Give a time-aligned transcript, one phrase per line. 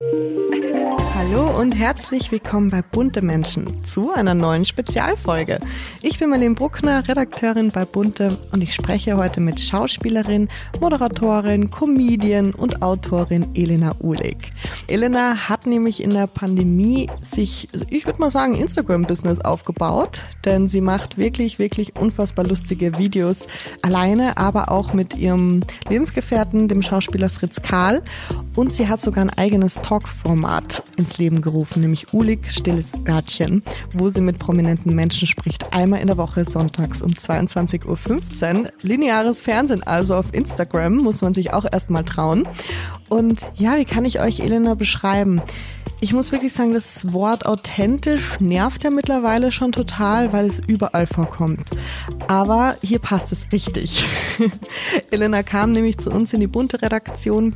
[0.00, 0.57] 哎。
[1.18, 5.58] Hallo und herzlich willkommen bei Bunte Menschen zu einer neuen Spezialfolge.
[6.00, 10.48] Ich bin Marlene Bruckner, Redakteurin bei Bunte und ich spreche heute mit Schauspielerin,
[10.80, 14.52] Moderatorin, Comedian und Autorin Elena Uhlig.
[14.86, 20.80] Elena hat nämlich in der Pandemie sich, ich würde mal sagen, Instagram-Business aufgebaut, denn sie
[20.80, 23.48] macht wirklich, wirklich unfassbar lustige Videos
[23.82, 28.04] alleine, aber auch mit ihrem Lebensgefährten, dem Schauspieler Fritz Karl
[28.54, 33.62] und sie hat sogar ein eigenes Talk-Format ins Leben gerufen, nämlich Ulig Stilles Örtchen,
[33.94, 35.72] wo sie mit prominenten Menschen spricht.
[35.72, 38.72] Einmal in der Woche sonntags um 22.15 Uhr.
[38.82, 42.46] Lineares Fernsehen also auf Instagram, muss man sich auch erstmal trauen.
[43.08, 45.40] Und ja, wie kann ich euch Elena beschreiben?
[46.00, 51.08] Ich muss wirklich sagen, das Wort authentisch nervt ja mittlerweile schon total, weil es überall
[51.08, 51.70] vorkommt.
[52.28, 54.06] Aber hier passt es richtig.
[55.10, 57.52] Elena kam nämlich zu uns in die bunte Redaktion,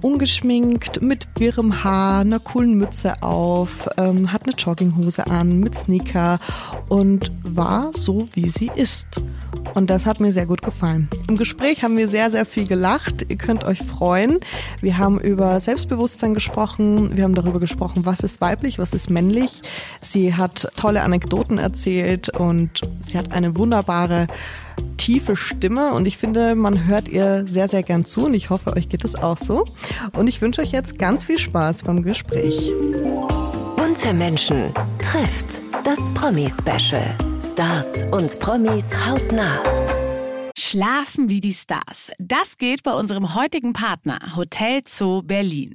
[0.00, 6.38] ungeschminkt, mit wirrem Haar, einer coolen Mütze auf, ähm, hat eine Jogginghose an, mit Sneaker
[6.88, 9.22] und war so, wie sie ist.
[9.74, 11.08] Und das hat mir sehr gut gefallen.
[11.28, 13.26] Im Gespräch haben wir sehr, sehr viel gelacht.
[13.28, 14.38] Ihr könnt euch freuen.
[14.80, 17.16] Wir haben über Selbstbewusstsein gesprochen.
[17.16, 19.62] Wir haben darüber gesprochen, was ist weiblich, was ist männlich.
[20.00, 24.26] Sie hat tolle Anekdoten erzählt und sie hat eine wunderbare
[24.96, 28.76] tiefe Stimme und ich finde, man hört ihr sehr, sehr gern zu und ich hoffe,
[28.76, 29.64] euch geht es auch so.
[30.12, 32.72] Und ich wünsche euch jetzt ganz viel Spaß beim Gespräch.
[33.76, 37.16] Bunte Menschen trifft das Promi-Special.
[37.40, 39.60] Stars und Promis hautnah.
[40.56, 42.12] Schlafen wie die Stars.
[42.18, 45.74] Das geht bei unserem heutigen Partner Hotel Zoo Berlin.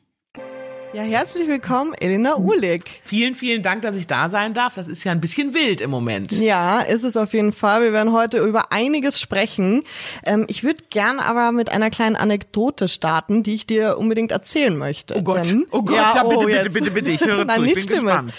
[0.93, 2.83] Ja, herzlich willkommen, Elena Uhlig.
[3.05, 4.75] Vielen, vielen Dank, dass ich da sein darf.
[4.75, 6.33] Das ist ja ein bisschen wild im Moment.
[6.33, 7.81] Ja, ist es auf jeden Fall.
[7.81, 9.83] Wir werden heute über einiges sprechen.
[10.25, 14.77] Ähm, ich würde gern aber mit einer kleinen Anekdote starten, die ich dir unbedingt erzählen
[14.77, 15.15] möchte.
[15.15, 17.55] Oh Gott, Denn, oh Gott, ja, ja bitte, oh, bitte, bitte, bitte, ich höre Nein,
[17.55, 18.03] zu, ich bin Schlimmes.
[18.03, 18.33] gespannt.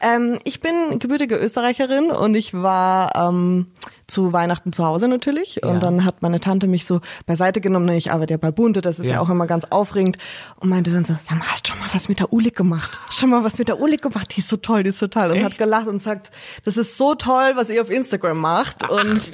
[0.00, 3.66] Ähm, ich bin gebürtige Österreicherin und ich war ähm,
[4.06, 5.60] zu Weihnachten zu Hause natürlich.
[5.62, 5.70] Ja.
[5.70, 7.88] Und dann hat meine Tante mich so beiseite genommen.
[7.90, 9.14] Ich arbeite ja bei Bunte, das ist ja.
[9.14, 10.18] ja auch immer ganz aufregend.
[10.60, 12.98] Und meinte dann so, sag mal, hast schon mal was mit der Ulik gemacht?
[13.10, 14.34] Schon mal was mit der Ulik gemacht?
[14.36, 15.30] Die ist so toll, die ist so toll.
[15.30, 15.44] Und Echt?
[15.44, 16.30] hat gelacht und sagt,
[16.64, 18.84] das ist so toll, was ihr auf Instagram macht.
[18.84, 19.30] Ach, und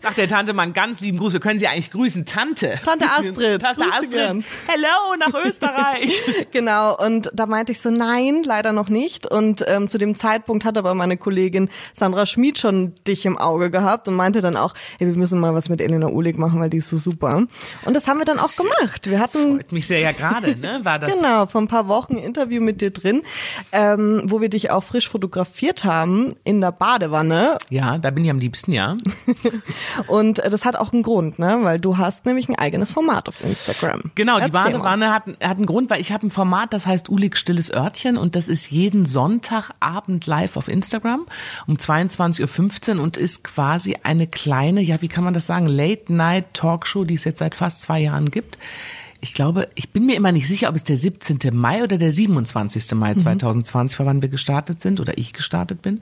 [0.00, 1.32] sagt der Tante mal einen ganz lieben Gruß.
[1.34, 2.24] Wir können sie eigentlich grüßen.
[2.24, 2.78] Tante.
[2.84, 3.60] Tante Astrid.
[3.60, 4.10] Tante Astrid.
[4.10, 4.44] Gern.
[4.66, 6.20] Hello nach Österreich.
[6.50, 6.96] genau.
[6.96, 9.26] Und da meinte ich so, nein, leider noch nicht.
[9.26, 13.60] Und ähm, zu dem Zeitpunkt hat aber meine Kollegin Sandra Schmid schon dich im Auge
[13.60, 16.60] Auge gehabt und meinte dann auch, ey, wir müssen mal was mit Elena Uhlig machen,
[16.60, 17.46] weil die ist so super.
[17.84, 19.10] Und das haben wir dann auch gemacht.
[19.10, 19.38] Wir hatten.
[19.38, 20.80] Das freut mich sehr ja gerade, ne?
[20.82, 21.14] War das?
[21.14, 23.22] Genau, vor ein paar Wochen ein Interview mit dir drin,
[23.72, 27.58] ähm, wo wir dich auch frisch fotografiert haben in der Badewanne.
[27.68, 28.96] Ja, da bin ich am liebsten, ja.
[30.06, 31.58] und äh, das hat auch einen Grund, ne?
[31.62, 34.12] Weil du hast nämlich ein eigenes Format auf Instagram.
[34.14, 37.36] Genau, die Badewanne hat, hat einen Grund, weil ich habe ein Format, das heißt Ulig
[37.36, 41.26] stilles Örtchen und das ist jeden Sonntagabend live auf Instagram
[41.66, 47.04] um 22.15 Uhr und ist quasi eine kleine, ja, wie kann man das sagen, Late-Night-Talkshow,
[47.04, 48.58] die es jetzt seit fast zwei Jahren gibt.
[49.20, 51.38] Ich glaube, ich bin mir immer nicht sicher, ob es der 17.
[51.52, 52.92] Mai oder der 27.
[52.92, 56.00] Mai 2020 war, wann wir gestartet sind oder ich gestartet bin.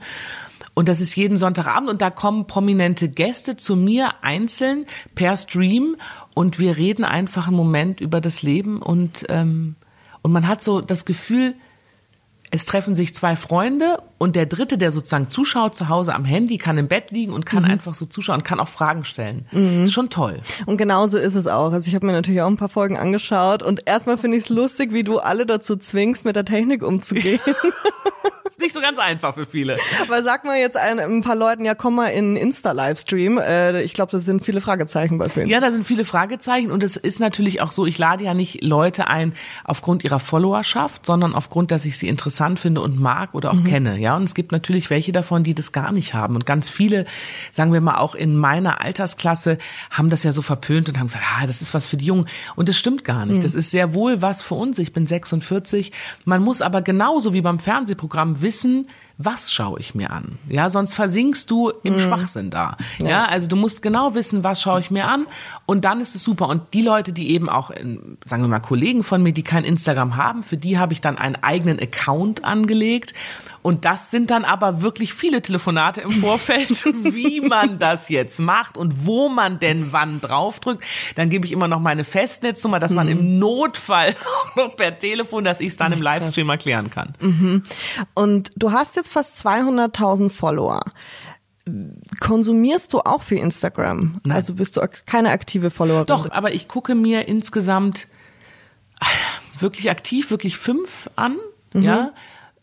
[0.74, 5.96] Und das ist jeden Sonntagabend und da kommen prominente Gäste zu mir einzeln per Stream
[6.34, 9.74] und wir reden einfach einen Moment über das Leben und, ähm,
[10.22, 11.54] und man hat so das Gefühl,
[12.50, 16.56] es treffen sich zwei Freunde und der dritte, der sozusagen zuschaut zu Hause am Handy,
[16.56, 17.70] kann im Bett liegen und kann mhm.
[17.70, 19.46] einfach so zuschauen und kann auch Fragen stellen.
[19.52, 19.84] Mhm.
[19.84, 20.40] ist schon toll.
[20.66, 21.72] Und genauso ist es auch.
[21.72, 24.48] Also ich habe mir natürlich auch ein paar Folgen angeschaut und erstmal finde ich es
[24.48, 27.40] lustig, wie du alle dazu zwingst, mit der Technik umzugehen.
[28.58, 29.76] nicht so ganz einfach für viele.
[30.02, 33.38] Aber sag mal jetzt ein, ein paar Leuten, ja komm mal in Insta-Livestream.
[33.38, 35.48] Äh, ich glaube, das sind viele Fragezeichen bei vielen.
[35.48, 38.62] Ja, da sind viele Fragezeichen und es ist natürlich auch so, ich lade ja nicht
[38.62, 39.34] Leute ein
[39.64, 43.64] aufgrund ihrer Followerschaft, sondern aufgrund, dass ich sie interessant finde und mag oder auch mhm.
[43.64, 43.98] kenne.
[43.98, 47.06] Ja, und es gibt natürlich welche davon, die das gar nicht haben und ganz viele,
[47.52, 49.58] sagen wir mal auch in meiner Altersklasse,
[49.90, 52.26] haben das ja so verpönt und haben gesagt, ah, das ist was für die Jungen
[52.56, 53.38] und das stimmt gar nicht.
[53.38, 53.42] Mhm.
[53.42, 54.78] Das ist sehr wohl was für uns.
[54.78, 55.92] Ich bin 46.
[56.24, 58.47] Man muss aber genauso wie beim Fernsehprogramm wissen,
[59.20, 60.38] was schaue ich mir an?
[60.48, 61.98] Ja, sonst versinkst du im mhm.
[61.98, 62.76] Schwachsinn da.
[63.00, 63.08] Ja.
[63.08, 63.24] ja.
[63.24, 65.26] also du musst genau wissen, was schaue ich mir an
[65.66, 66.48] und dann ist es super.
[66.48, 67.70] Und die Leute, die eben auch,
[68.24, 71.18] sagen wir mal, Kollegen von mir, die kein Instagram haben, für die habe ich dann
[71.18, 73.12] einen eigenen Account angelegt
[73.68, 76.70] und das sind dann aber wirklich viele Telefonate im Vorfeld,
[77.02, 80.82] wie man das jetzt macht und wo man denn wann draufdrückt.
[81.16, 83.12] Dann gebe ich immer noch meine Festnetznummer, dass man mhm.
[83.12, 87.12] im Notfall auch noch per Telefon, dass ich es dann im Livestream erklären kann.
[87.20, 87.62] Mhm.
[88.14, 90.80] Und du hast jetzt fast 200.000 Follower.
[92.20, 94.22] Konsumierst du auch für Instagram?
[94.24, 94.34] Nein.
[94.34, 96.06] Also bist du keine aktive Followerin?
[96.06, 98.08] Doch, aber ich gucke mir insgesamt
[99.58, 101.36] wirklich aktiv, wirklich fünf an.
[101.74, 101.82] Mhm.
[101.82, 102.12] Ja.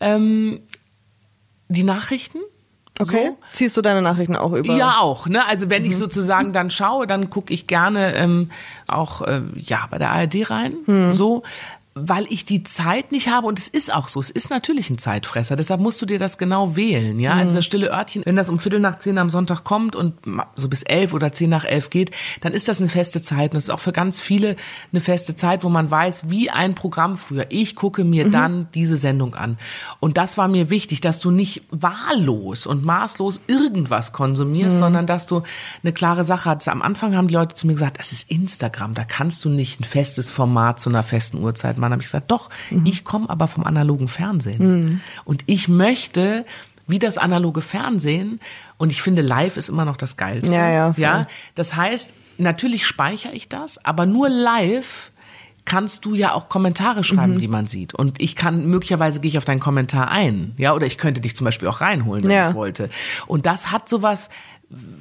[0.00, 0.62] Ähm,
[1.68, 2.38] die Nachrichten.
[2.98, 3.26] Okay.
[3.26, 3.38] So.
[3.52, 4.74] Ziehst du deine Nachrichten auch über?
[4.74, 5.26] Ja, auch.
[5.26, 5.44] Ne?
[5.46, 5.90] Also wenn mhm.
[5.90, 8.50] ich sozusagen dann schaue, dann gucke ich gerne ähm,
[8.88, 10.76] auch äh, ja bei der ARD rein.
[10.86, 11.12] Mhm.
[11.12, 11.42] So
[11.98, 14.98] weil ich die Zeit nicht habe und es ist auch so, es ist natürlich ein
[14.98, 17.40] Zeitfresser, deshalb musst du dir das genau wählen, ja, also mhm.
[17.40, 20.12] also das stille Örtchen, wenn das um Viertel nach zehn am Sonntag kommt und
[20.54, 22.10] so bis elf oder zehn nach elf geht,
[22.42, 24.56] dann ist das eine feste Zeit und das ist auch für ganz viele
[24.92, 28.32] eine feste Zeit, wo man weiß, wie ein Programm früher, ich gucke mir mhm.
[28.32, 29.56] dann diese Sendung an
[29.98, 34.80] und das war mir wichtig, dass du nicht wahllos und maßlos irgendwas konsumierst, mhm.
[34.80, 35.44] sondern dass du
[35.82, 36.68] eine klare Sache hast.
[36.68, 39.80] Am Anfang haben die Leute zu mir gesagt, das ist Instagram, da kannst du nicht
[39.80, 42.84] ein festes Format zu einer festen Uhrzeit machen Mann habe ich gesagt, doch, mhm.
[42.84, 44.58] ich komme aber vom analogen Fernsehen.
[44.58, 45.00] Mhm.
[45.24, 46.44] Und ich möchte
[46.86, 48.40] wie das analoge Fernsehen
[48.78, 50.54] und ich finde live ist immer noch das geilste.
[50.54, 55.10] Ja, ja, ja das heißt, natürlich speichere ich das, aber nur live
[55.64, 57.38] kannst du ja auch Kommentare schreiben, mhm.
[57.40, 57.92] die man sieht.
[57.92, 60.54] Und ich kann, möglicherweise gehe ich auf deinen Kommentar ein.
[60.58, 62.50] Ja, oder ich könnte dich zum Beispiel auch reinholen, wenn ja.
[62.50, 62.88] ich wollte.
[63.26, 64.30] Und das hat sowas,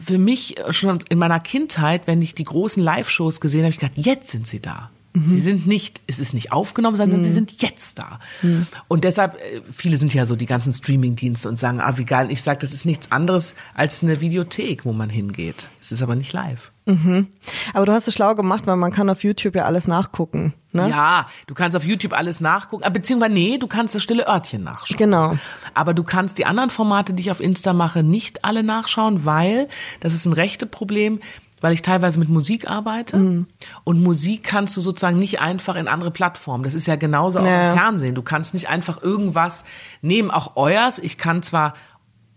[0.03, 3.97] für mich schon in meiner Kindheit, wenn ich die großen Live-Shows gesehen habe, ich gedacht,
[3.97, 4.89] jetzt sind sie da.
[5.15, 5.29] Mhm.
[5.29, 7.23] Sie sind nicht, es ist nicht aufgenommen, sondern mhm.
[7.23, 8.19] sie sind jetzt da.
[8.41, 8.67] Mhm.
[8.87, 12.29] Und deshalb, äh, viele sind ja so die ganzen Streaming-Dienste und sagen, ah, wie geil.
[12.31, 15.69] Ich sage, das ist nichts anderes als eine Videothek, wo man hingeht.
[15.79, 16.71] Es ist aber nicht live.
[16.85, 17.27] Mhm.
[17.73, 20.53] Aber du hast es schlau gemacht, weil man kann auf YouTube ja alles nachgucken.
[20.71, 20.89] Ne?
[20.89, 24.63] Ja, du kannst auf YouTube alles nachgucken, äh, beziehungsweise nee, du kannst das stille Örtchen
[24.63, 24.97] nachschauen.
[24.97, 25.37] Genau.
[25.73, 29.69] Aber du kannst die anderen Formate, die ich auf Insta mache, nicht alle nachschauen, weil
[30.01, 31.21] das ist ein rechte Problem
[31.65, 33.17] weil ich teilweise mit Musik arbeite.
[33.17, 33.47] Mhm.
[33.83, 36.63] Und Musik kannst du sozusagen nicht einfach in andere Plattformen.
[36.63, 37.71] Das ist ja genauso auch ja.
[37.71, 38.13] im Fernsehen.
[38.13, 39.65] Du kannst nicht einfach irgendwas
[40.03, 40.99] nehmen, auch euers.
[40.99, 41.73] Ich kann zwar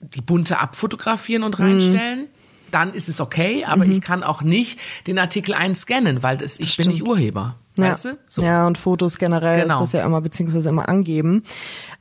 [0.01, 2.21] die bunte abfotografieren und reinstellen.
[2.21, 2.71] Mhm.
[2.71, 3.93] Dann ist es okay, aber mhm.
[3.93, 7.57] ich kann auch nicht den Artikel einscannen, weil das, ich das bin nicht Urheber.
[7.77, 7.91] Ja.
[7.91, 8.19] Weißt du?
[8.27, 8.41] So.
[8.41, 9.75] Ja, und Fotos generell genau.
[9.75, 11.43] ist das ja immer, beziehungsweise immer angeben.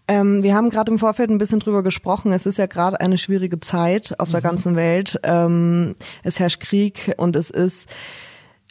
[0.08, 2.32] Ähm, wir haben gerade im Vorfeld ein bisschen drüber gesprochen.
[2.32, 4.46] Es ist ja gerade eine schwierige Zeit auf der mhm.
[4.46, 5.20] ganzen Welt.
[5.24, 7.90] Ähm, es herrscht Krieg und es ist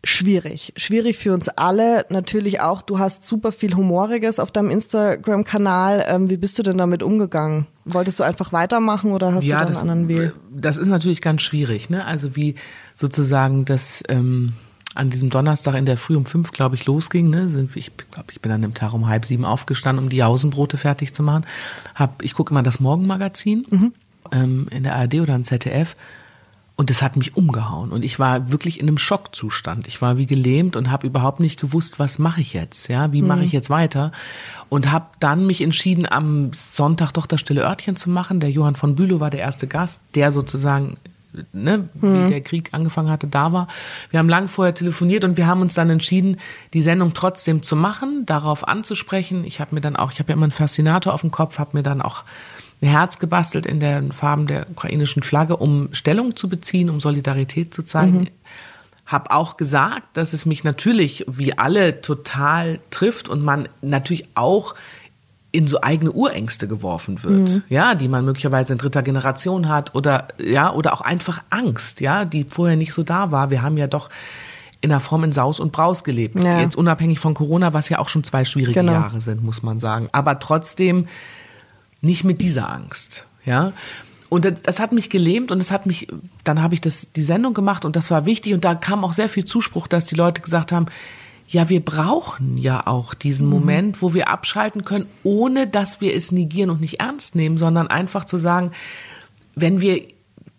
[0.02, 0.72] schwierig.
[0.76, 2.06] Schwierig für uns alle.
[2.08, 6.06] Natürlich auch, du hast super viel Humoriges auf deinem Instagram-Kanal.
[6.08, 7.66] Ähm, wie bist du denn damit umgegangen?
[7.84, 10.32] Wolltest du einfach weitermachen oder hast ja, du da einen anderen Weg?
[10.50, 11.90] Das ist natürlich ganz schwierig.
[11.90, 12.04] Ne?
[12.04, 12.54] Also wie
[12.94, 14.02] sozusagen das...
[14.08, 14.54] Ähm
[14.96, 17.30] an diesem Donnerstag in der Früh um fünf, glaube ich, losging.
[17.30, 17.68] Ne?
[17.74, 21.14] Ich glaube, ich bin an dem Tag um halb sieben aufgestanden, um die Jausenbrote fertig
[21.14, 21.44] zu machen.
[21.94, 23.92] Hab, ich gucke immer das Morgenmagazin mhm.
[24.32, 25.96] ähm, in der ARD oder im ZDF.
[26.76, 27.90] Und das hat mich umgehauen.
[27.90, 29.88] Und ich war wirklich in einem Schockzustand.
[29.88, 32.88] Ich war wie gelähmt und habe überhaupt nicht gewusst, was mache ich jetzt?
[32.88, 33.44] Ja, wie mache mhm.
[33.46, 34.12] ich jetzt weiter?
[34.68, 38.40] Und habe dann mich entschieden, am Sonntag doch das stille Örtchen zu machen.
[38.40, 40.98] Der Johann von Bülow war der erste Gast, der sozusagen
[41.52, 42.26] ne, mhm.
[42.26, 43.68] wie der Krieg angefangen hatte, da war.
[44.10, 46.38] Wir haben lang vorher telefoniert und wir haben uns dann entschieden,
[46.72, 49.44] die Sendung trotzdem zu machen, darauf anzusprechen.
[49.44, 51.76] Ich habe mir dann auch, ich habe ja immer einen Faszinator auf dem Kopf, habe
[51.76, 52.24] mir dann auch
[52.82, 57.72] ein Herz gebastelt in den Farben der ukrainischen Flagge, um Stellung zu beziehen, um Solidarität
[57.72, 58.18] zu zeigen.
[58.18, 58.28] Mhm.
[59.06, 64.74] Hab auch gesagt, dass es mich natürlich wie alle total trifft und man natürlich auch
[65.56, 67.62] in so eigene Urängste geworfen wird, mhm.
[67.70, 72.26] ja, die man möglicherweise in dritter Generation hat oder ja, oder auch einfach Angst, ja,
[72.26, 73.48] die vorher nicht so da war.
[73.50, 74.10] Wir haben ja doch
[74.82, 76.36] in der Form in Saus und Braus gelebt.
[76.36, 76.60] Ja.
[76.60, 78.92] Jetzt unabhängig von Corona, was ja auch schon zwei schwierige genau.
[78.92, 80.10] Jahre sind, muss man sagen.
[80.12, 81.06] Aber trotzdem
[82.02, 83.72] nicht mit dieser Angst, ja.
[84.28, 86.08] Und das, das hat mich gelähmt und es hat mich,
[86.44, 89.14] dann habe ich das, die Sendung gemacht und das war wichtig und da kam auch
[89.14, 90.86] sehr viel Zuspruch, dass die Leute gesagt haben,
[91.48, 96.32] ja, wir brauchen ja auch diesen Moment, wo wir abschalten können, ohne dass wir es
[96.32, 98.72] negieren und nicht ernst nehmen, sondern einfach zu sagen,
[99.54, 100.02] wenn wir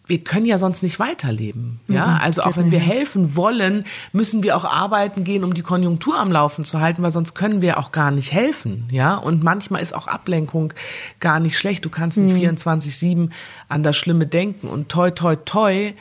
[0.08, 1.82] wir können ja sonst nicht weiterleben.
[1.88, 5.62] Ja, Mhm, also auch wenn wir helfen wollen, müssen wir auch arbeiten gehen, um die
[5.62, 8.88] Konjunktur am Laufen zu halten, weil sonst können wir auch gar nicht helfen.
[8.90, 10.74] Ja, und manchmal ist auch Ablenkung
[11.20, 11.84] gar nicht schlecht.
[11.84, 13.32] Du kannst nicht 24/7
[13.68, 15.94] an das Schlimme denken und toi toi toi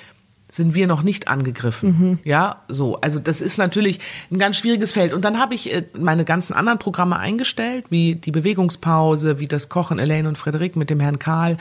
[0.57, 2.19] sind wir noch nicht angegriffen.
[2.25, 2.97] Ja, so.
[2.97, 5.13] Also das ist natürlich ein ganz schwieriges Feld.
[5.13, 9.69] Und dann habe ich äh, meine ganzen anderen Programme eingestellt, wie die Bewegungspause, wie das
[9.69, 11.57] Kochen Elaine und Frederik mit dem Herrn Karl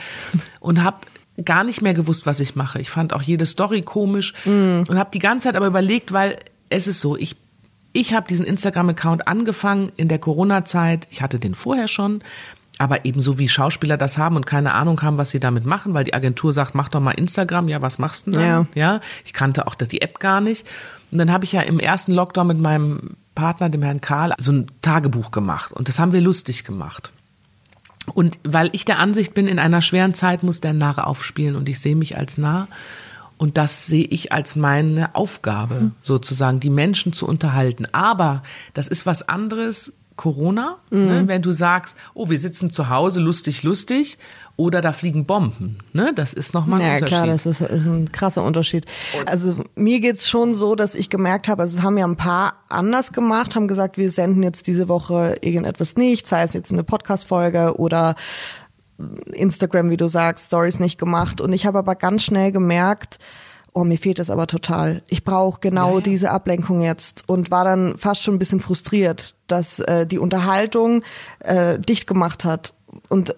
[0.60, 0.98] und habe
[1.44, 2.80] gar nicht mehr gewusst, was ich mache.
[2.80, 6.38] Ich fand auch jede Story komisch und habe die ganze Zeit aber überlegt, weil
[6.70, 7.36] es ist so, ich
[7.96, 11.08] ich habe diesen Instagram-Account angefangen in der Corona-Zeit.
[11.10, 12.22] Ich hatte den vorher schon,
[12.78, 16.04] aber ebenso wie Schauspieler das haben und keine Ahnung haben, was sie damit machen, weil
[16.04, 17.68] die Agentur sagt, mach doch mal Instagram.
[17.68, 18.40] Ja, was machst du denn?
[18.40, 18.66] Ja.
[18.74, 19.00] ja.
[19.24, 20.66] Ich kannte auch die App gar nicht.
[21.10, 24.52] Und dann habe ich ja im ersten Lockdown mit meinem Partner, dem Herrn Karl, so
[24.52, 25.72] ein Tagebuch gemacht.
[25.72, 27.12] Und das haben wir lustig gemacht.
[28.14, 31.68] Und weil ich der Ansicht bin, in einer schweren Zeit muss der Narr aufspielen und
[31.68, 32.68] ich sehe mich als Narr.
[33.38, 37.86] Und das sehe ich als meine Aufgabe, sozusagen, die Menschen zu unterhalten.
[37.92, 38.42] Aber
[38.72, 41.24] das ist was anderes, Corona, ne?
[41.26, 44.18] wenn du sagst, oh, wir sitzen zu Hause, lustig, lustig,
[44.56, 45.76] oder da fliegen Bomben.
[45.92, 46.12] Ne?
[46.14, 47.08] Das ist nochmal ein Ja, Unterschied.
[47.08, 48.86] klar, das ist, ist ein krasser Unterschied.
[49.26, 52.54] Also mir geht's schon so, dass ich gemerkt habe, also es haben ja ein paar
[52.70, 56.84] anders gemacht, haben gesagt, wir senden jetzt diese Woche irgendetwas nicht, sei es jetzt eine
[56.84, 58.14] Podcast-Folge oder
[59.32, 61.40] Instagram, wie du sagst, Stories nicht gemacht.
[61.42, 63.18] Und ich habe aber ganz schnell gemerkt,
[63.76, 65.02] oh, mir fehlt das aber total.
[65.06, 66.00] Ich brauche genau Ja, ja.
[66.00, 71.02] diese Ablenkung jetzt und war dann fast schon ein bisschen frustriert, dass äh, die Unterhaltung
[71.40, 72.72] äh, dicht gemacht hat.
[73.10, 73.34] Und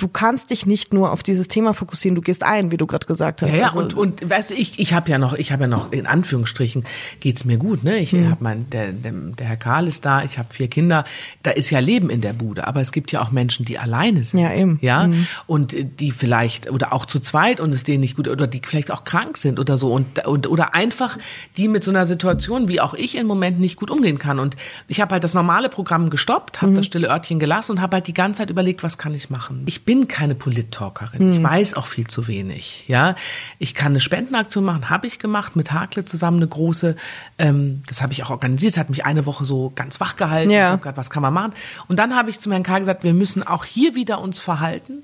[0.00, 3.06] du kannst dich nicht nur auf dieses Thema fokussieren, du gehst ein, wie du gerade
[3.06, 3.52] gesagt hast.
[3.52, 5.68] Ja, ja Also, und, und weißt du, ich, ich habe ja noch, ich habe ja
[5.68, 6.84] noch, in Anführungsstrichen,
[7.20, 7.98] geht's mir gut, ne?
[7.98, 8.30] Ich Mhm.
[8.30, 11.04] hab mein, der, der, der Herr Karl ist da, ich habe vier Kinder,
[11.42, 14.24] da ist ja Leben in der Bude, aber es gibt ja auch Menschen, die alleine
[14.24, 14.40] sind.
[14.40, 14.72] Ja, eben.
[14.72, 14.78] Mhm.
[14.82, 15.08] Ja,
[15.46, 18.60] und äh, die vielleicht, oder auch zu zweit und es denen nicht gut, oder die
[18.66, 21.18] vielleicht auch krank sind oder so, und, und oder einfach
[21.56, 24.38] die mit so einer Situation, wie auch ich im Moment nicht gut umgehen kann.
[24.38, 24.56] Und
[24.88, 26.66] ich habe halt das normale Programm gestoppt, Mhm.
[26.66, 29.30] habe das stille Örtchen gelassen und habe halt die ganze Zeit überlegt, was kann ich
[29.30, 29.62] machen.
[29.66, 31.26] Ich bin keine Polit-Talkerin.
[31.26, 31.32] Mhm.
[31.32, 32.84] Ich weiß auch viel zu wenig.
[32.86, 33.16] Ja,
[33.58, 36.94] ich kann eine Spendenaktion machen, habe ich gemacht mit Hakle zusammen eine große.
[37.38, 38.74] Ähm, das habe ich auch organisiert.
[38.74, 40.52] Es hat mich eine Woche so ganz wach gehalten.
[40.52, 40.76] Ja.
[40.76, 41.54] Grad, was kann man machen?
[41.88, 42.78] Und dann habe ich zum Herrn K.
[42.78, 45.02] gesagt, wir müssen auch hier wieder uns verhalten.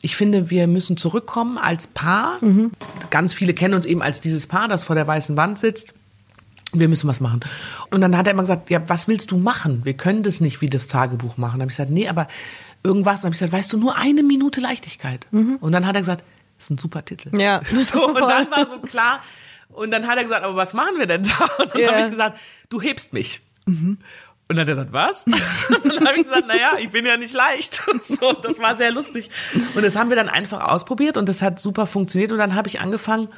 [0.00, 2.38] Ich finde, wir müssen zurückkommen als Paar.
[3.10, 5.92] Ganz viele kennen uns eben als dieses Paar, das vor der weißen Wand sitzt.
[6.72, 7.40] Wir müssen was machen.
[7.90, 9.84] Und dann hat er immer gesagt, ja, was willst du machen?
[9.84, 11.58] Wir können das nicht wie das Tagebuch machen.
[11.58, 12.26] Dann habe ich gesagt, nee, aber
[12.84, 13.22] irgendwas.
[13.22, 15.26] Dann habe ich gesagt, weißt du, nur eine Minute Leichtigkeit.
[15.32, 16.22] Und dann hat er gesagt,
[16.58, 17.36] das ist ein super Titel.
[17.40, 17.60] Ja.
[17.70, 19.20] So, und dann war so klar.
[19.70, 21.48] Und dann hat er gesagt, aber was machen wir denn da?
[21.58, 21.88] Und dann Ja.
[21.92, 22.38] habe ich gesagt,
[22.68, 23.40] du hebst mich.
[23.66, 23.98] Und
[24.48, 25.24] dann hat er gesagt, was?
[25.82, 27.82] Und dann habe ich gesagt, naja, ich bin ja nicht leicht.
[27.90, 29.30] Und so, das war sehr lustig.
[29.74, 32.30] Und das haben wir dann einfach ausprobiert und das hat super funktioniert.
[32.30, 33.28] Und dann habe ich angefangen,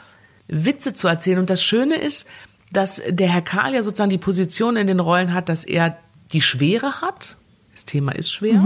[0.49, 1.38] Witze zu erzählen.
[1.38, 2.26] Und das Schöne ist,
[2.73, 5.97] dass der Herr Karl ja sozusagen die Position in den Rollen hat, dass er
[6.33, 7.37] die Schwere hat.
[7.73, 8.61] Das Thema ist schwer.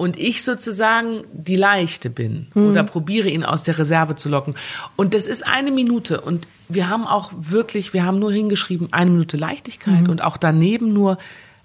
[0.00, 4.54] Und ich sozusagen die Leichte bin oder probiere ihn aus der Reserve zu locken.
[4.96, 6.22] Und das ist eine Minute.
[6.22, 10.94] Und wir haben auch wirklich, wir haben nur hingeschrieben, eine Minute Leichtigkeit und auch daneben
[10.94, 11.18] nur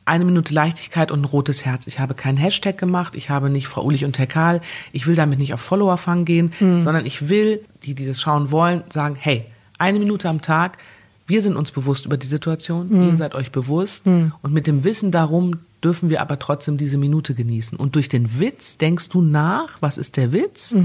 [0.03, 1.87] eine Minute Leichtigkeit und ein rotes Herz.
[1.87, 4.59] Ich habe keinen Hashtag gemacht, ich habe nicht Frau Ulich und Herr Karl,
[4.91, 6.51] ich will damit nicht auf Followerfang gehen,
[6.81, 9.45] sondern ich will, die, die das schauen wollen, sagen, hey,
[9.77, 10.79] eine Minute am Tag,
[11.25, 14.05] wir sind uns bewusst über die Situation, ihr seid euch bewusst.
[14.41, 17.77] Und mit dem Wissen darum dürfen wir aber trotzdem diese Minute genießen.
[17.77, 20.75] Und durch den Witz denkst du nach, was ist der Witz?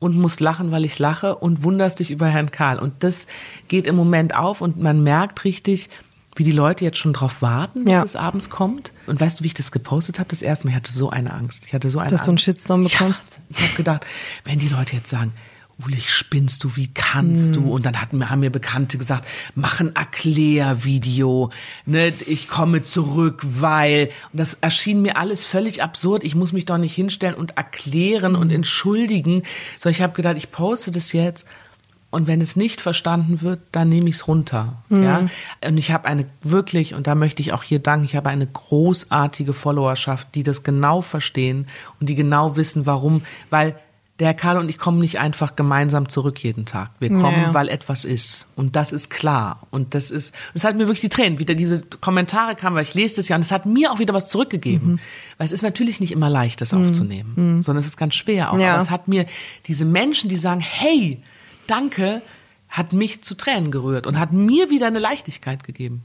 [0.00, 2.78] Und musst lachen, weil ich lache und wunderst dich über Herrn Karl.
[2.78, 3.26] Und das
[3.68, 5.88] geht im Moment auf und man merkt richtig,
[6.36, 8.02] wie die Leute jetzt schon drauf warten, dass Ja.
[8.02, 8.92] es abends kommt.
[9.06, 10.28] Und weißt du, wie ich das gepostet habe?
[10.28, 11.64] Das erste Mal, ich hatte so eine Angst.
[11.66, 12.44] Ich hatte so eine Dass du einen Angst.
[12.44, 13.38] Shitstorm bekommst?
[13.38, 14.04] Ja, ich habe gedacht,
[14.44, 15.32] wenn die Leute jetzt sagen,
[15.84, 17.64] Ulich, spinnst du, wie kannst Hm.
[17.64, 17.72] du?
[17.72, 21.50] Und dann hatten, haben mir Bekannte gesagt, mach ein Erklärvideo,
[21.86, 26.22] ne, ich komme zurück, weil, und das erschien mir alles völlig absurd.
[26.24, 28.40] Ich muss mich doch nicht hinstellen und erklären Hm.
[28.40, 29.42] und entschuldigen.
[29.78, 31.44] So, ich habe gedacht, ich poste das jetzt.
[32.10, 34.74] Und wenn es nicht verstanden wird, dann nehme ich es runter.
[34.88, 35.28] Ja?
[35.66, 38.46] Und ich habe eine wirklich, und da möchte ich auch hier danken, ich habe eine
[38.46, 41.66] großartige Followerschaft, die das genau verstehen
[41.98, 43.22] und die genau wissen, warum.
[43.50, 43.74] Weil
[44.20, 46.90] der Herr Karl und ich kommen nicht einfach gemeinsam zurück jeden Tag.
[47.00, 47.52] Wir kommen, Ja.
[47.52, 48.46] weil etwas ist.
[48.54, 49.66] Und das ist klar.
[49.70, 52.94] Und das ist, es hat mir wirklich die Tränen, wieder diese Kommentare kamen, weil ich
[52.94, 55.00] lese das ja und es hat mir auch wieder was zurückgegeben.
[55.36, 58.58] Weil es ist natürlich nicht immer leicht, das aufzunehmen, sondern es ist ganz schwer auch.
[58.58, 58.74] Ja.
[58.74, 59.26] Aber es hat mir
[59.66, 61.20] diese Menschen, die sagen, hey,
[61.66, 62.22] danke,
[62.76, 66.02] hat mich zu Tränen gerührt und hat mir wieder eine Leichtigkeit gegeben.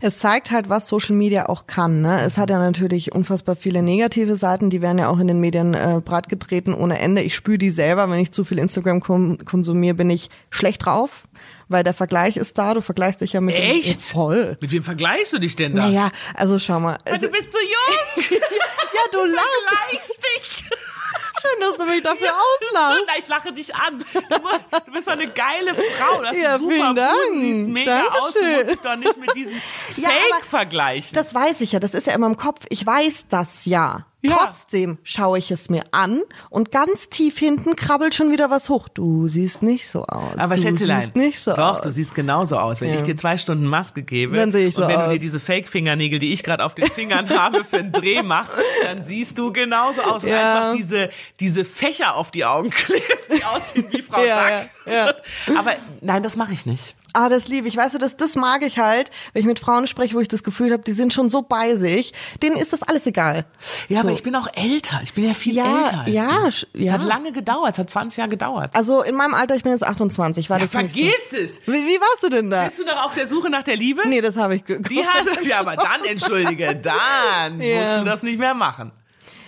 [0.00, 2.00] Es zeigt halt, was Social Media auch kann.
[2.00, 2.22] Ne?
[2.22, 5.74] Es hat ja natürlich unfassbar viele negative Seiten, die werden ja auch in den Medien
[5.74, 7.22] äh, bratgetreten ohne Ende.
[7.22, 9.00] Ich spüre die selber, wenn ich zu viel Instagram
[9.44, 11.22] konsumiere, bin ich schlecht drauf,
[11.68, 12.74] weil der Vergleich ist da.
[12.74, 13.86] Du vergleichst dich ja mit dem- Echt?
[14.00, 14.56] Ja, voll.
[14.60, 15.86] Mit wem vergleichst du dich denn da?
[15.86, 16.98] Naja, also schau mal.
[17.04, 18.24] Also, Du bist zu jung.
[18.40, 19.46] ja, du lachst.
[19.68, 20.70] Vergleichst dich.
[21.42, 23.02] Schön, dass du mich dafür auslachst.
[23.18, 23.98] Ich lache dich an.
[23.98, 26.20] Du, bist doch eine geile Frau.
[26.20, 26.94] Du hast Ja, einen super.
[26.94, 28.32] Busen, siehst mega aus.
[28.34, 28.56] Du Dankeschön.
[28.56, 29.62] musst dich doch nicht mit diesem
[29.96, 31.14] Ja, Fake vergleichen.
[31.14, 32.64] Das weiß ich ja, das ist ja immer im Kopf.
[32.68, 34.06] Ich weiß das ja.
[34.24, 34.36] Ja.
[34.36, 38.88] Trotzdem schaue ich es mir an und ganz tief hinten krabbelt schon wieder was hoch.
[38.88, 40.38] Du siehst nicht so aus.
[40.38, 41.80] Aber du Schätzelein, siehst nicht so doch, aus.
[41.80, 42.80] du siehst genauso aus.
[42.80, 42.94] Wenn Ja.
[42.94, 45.12] ich dir zwei Stunden Maske gebe Dann sehe ich so und wenn du aus.
[45.12, 48.52] dir diese Fake-Fingernägel, die ich gerade auf den Fingern habe, für einen Dreh machst,
[48.84, 50.22] dann siehst du genauso aus.
[50.22, 50.36] Und Ja.
[50.68, 51.10] einfach diese,
[51.40, 54.70] diese Fächer auf die Augen klebst, die aussehen wie Frau Ja, Sack.
[54.86, 55.14] ja,
[55.58, 56.94] Aber nein, das mache ich nicht.
[57.14, 57.76] Ah, das liebe ich.
[57.76, 60.42] Weißt du, das, das mag ich halt, wenn ich mit Frauen spreche, wo ich das
[60.42, 62.12] Gefühl habe, die sind schon so bei sich.
[62.42, 63.44] Denen ist das alles egal.
[63.88, 64.08] Ja, so.
[64.08, 65.00] aber ich bin auch älter.
[65.02, 66.46] Ich bin ja viel Ja, älter als ja, du.
[66.46, 66.92] sch- Es ja.
[66.94, 67.72] hat lange gedauert.
[67.72, 68.74] Es hat 20 Jahre gedauert.
[68.74, 71.00] Also in meinem Alter, ich bin jetzt 28, war Ja, das nicht so.
[71.00, 71.60] vergiss es.
[71.66, 72.64] Wie, wie warst du denn da?
[72.64, 74.02] Bist du noch auf der Suche nach der Liebe?
[74.08, 74.90] Nee, das habe ich geguckt.
[74.90, 77.76] Die hat, ja, aber dann, entschuldige, dann Ja.
[77.76, 78.92] musst du das nicht mehr machen.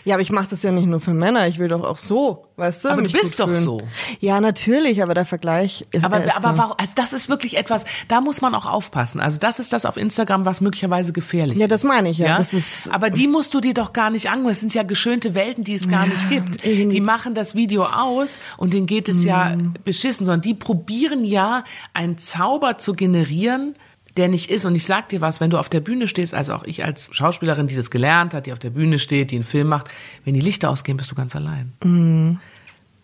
[0.04, 2.44] Ja, aber ich mache das ja nicht nur für Männer, ich will doch auch so,
[2.56, 2.88] weißt du?
[2.90, 3.64] Aber du bist doch fühlen.
[3.64, 3.80] so.
[4.20, 6.58] Ja, natürlich, aber der Vergleich ist, Aber, er aber da.
[6.58, 9.20] warum, also das ist wirklich etwas, da muss man auch aufpassen.
[9.20, 11.70] Also das ist das auf Instagram, was möglicherweise gefährlich Ja, ist.
[11.70, 12.36] das meine ich ja.
[12.36, 14.48] Das ist- aber die musst du dir doch gar nicht angehen.
[14.48, 16.62] Das sind ja geschönte Welten, die es gar nicht gibt.
[16.64, 19.74] Die machen das Video aus und denen geht es ja Mhm.
[19.84, 23.74] beschissen, sondern die probieren ja einen Zauber zu generieren,
[24.16, 24.64] der nicht ist.
[24.64, 27.08] Und ich sag dir was, wenn du auf der Bühne stehst, also auch ich als
[27.12, 29.88] Schauspielerin, die das gelernt hat, die auf der Bühne steht, die einen Film macht,
[30.24, 31.72] wenn die Lichter ausgehen, bist du ganz allein.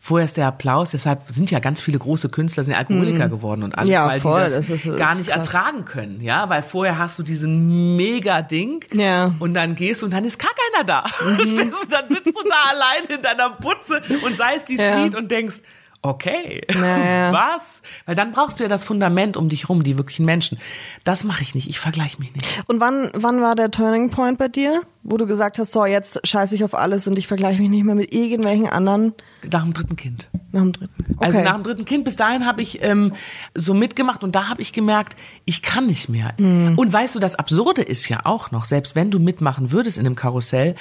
[0.02, 3.76] Vorher ist der Applaus, deshalb sind ja ganz viele große Künstler sind Alkoholiker geworden und
[3.76, 3.92] alles, Mhm.
[3.92, 5.38] Ja, weil voll, die das, das ist- gar nicht krass.
[5.46, 9.34] ertragen können, ja, weil vorher hast du diesen mega Ding Ja.
[9.40, 11.04] und dann gehst du und dann ist gar keiner da.
[11.20, 11.36] Du,
[11.90, 14.90] dann sitzt du da allein in deiner Putze und sei es die Ja.
[15.00, 15.56] Street und denkst,
[16.02, 17.32] okay, ja.
[17.32, 17.82] was?
[18.06, 20.58] Weil dann brauchst du ja das Fundament um dich rum, die wirklichen Menschen.
[21.04, 22.46] Das mache ich nicht, ich vergleiche mich nicht.
[22.66, 26.26] Und wann, wann war der Turning Point bei dir, wo du gesagt hast, so jetzt
[26.26, 29.14] scheiße ich auf alles und ich vergleiche mich nicht mehr mit irgendwelchen anderen
[29.50, 30.28] Nach dem dritten Kind.
[30.52, 31.04] nach dem dritten?
[31.16, 31.24] Okay.
[31.24, 33.12] Also nach dem dritten Kind, bis dahin habe ich ähm,
[33.54, 36.34] so mitgemacht und da habe ich gemerkt, ich kann nicht mehr.
[36.38, 40.06] Und weißt du, das Absurde ist ja auch noch, selbst wenn du mitmachen würdest in
[40.06, 40.74] einem Karussell,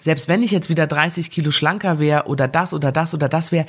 [0.00, 3.52] selbst wenn ich jetzt wieder 30 Kilo schlanker wäre oder das oder das oder das
[3.52, 3.66] wäre,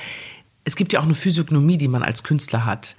[0.68, 2.94] es gibt ja auch eine Physiognomie, die man als Künstler hat.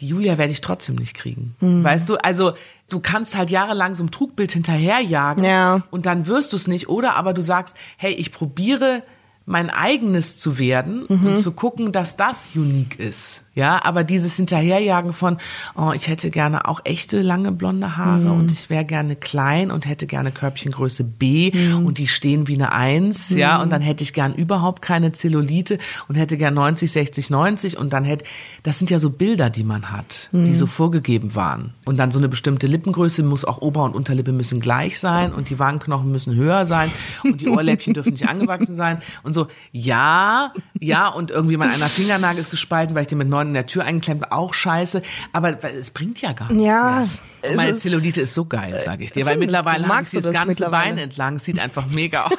[0.00, 1.54] Die Julia werde ich trotzdem nicht kriegen.
[1.60, 2.54] Weißt du, also
[2.90, 5.82] du kannst halt jahrelang so einem Trugbild hinterherjagen Ja.
[5.90, 6.88] und dann wirst du es nicht.
[6.88, 9.02] Oder aber du sagst, hey, ich probiere
[9.44, 13.44] mein eigenes zu werden und zu gucken, dass das unique ist.
[13.54, 15.36] Ja, aber dieses Hinterherjagen von,
[15.76, 19.86] oh, ich hätte gerne auch echte lange blonde Haare und ich wäre gerne klein und
[19.86, 21.52] hätte gerne Körbchengröße B
[21.84, 25.78] und die stehen wie eine Eins, ja, und dann hätte ich gern überhaupt keine Zellulite
[26.08, 28.24] und hätte gern 90, 60, 90 und dann hätte,
[28.62, 31.74] das sind ja so Bilder, die man hat, die so vorgegeben waren.
[31.84, 35.50] Und dann so eine bestimmte Lippengröße muss auch Ober- und Unterlippe müssen gleich sein und
[35.50, 36.90] die Wangenknochen müssen höher sein
[37.24, 39.02] und die Ohrläppchen dürfen nicht angewachsen sein.
[39.22, 43.28] Und so, ja, ja, und irgendwie mein einer Fingernagel ist gespalten, weil ich den mit
[43.28, 46.64] neun in der Tür eingeklemmt habe, auch scheiße, aber es bringt ja gar nichts.
[46.64, 47.06] Ja,
[47.42, 47.56] mehr.
[47.56, 50.32] Meine ist- Zellulite ist so geil, sage ich dir, weil mittlerweile habe ich das das
[50.32, 50.68] ganze?
[50.70, 52.32] Bein entlang, sieht einfach mega aus.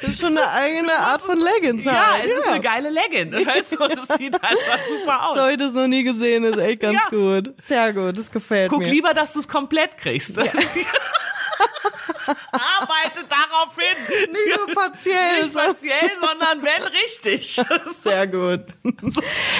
[0.00, 1.84] Das ist schon eine eigene Art von Leggings.
[1.84, 2.24] Ja, halt.
[2.26, 3.32] es ist eine geile Legging.
[3.46, 5.36] Weißt du, und es sieht einfach super aus.
[5.36, 7.08] So habe ich das noch nie gesehen, ist echt ganz Ja.
[7.10, 7.54] gut.
[7.68, 8.90] Sehr gut, das gefällt Guck mir.
[8.90, 10.36] lieber, dass du es komplett kriegst.
[12.26, 14.30] Arbeite darauf hin.
[14.32, 15.44] Nicht nur partiell.
[15.44, 17.60] Nicht partiell, sondern wenn richtig.
[17.98, 18.60] Sehr gut.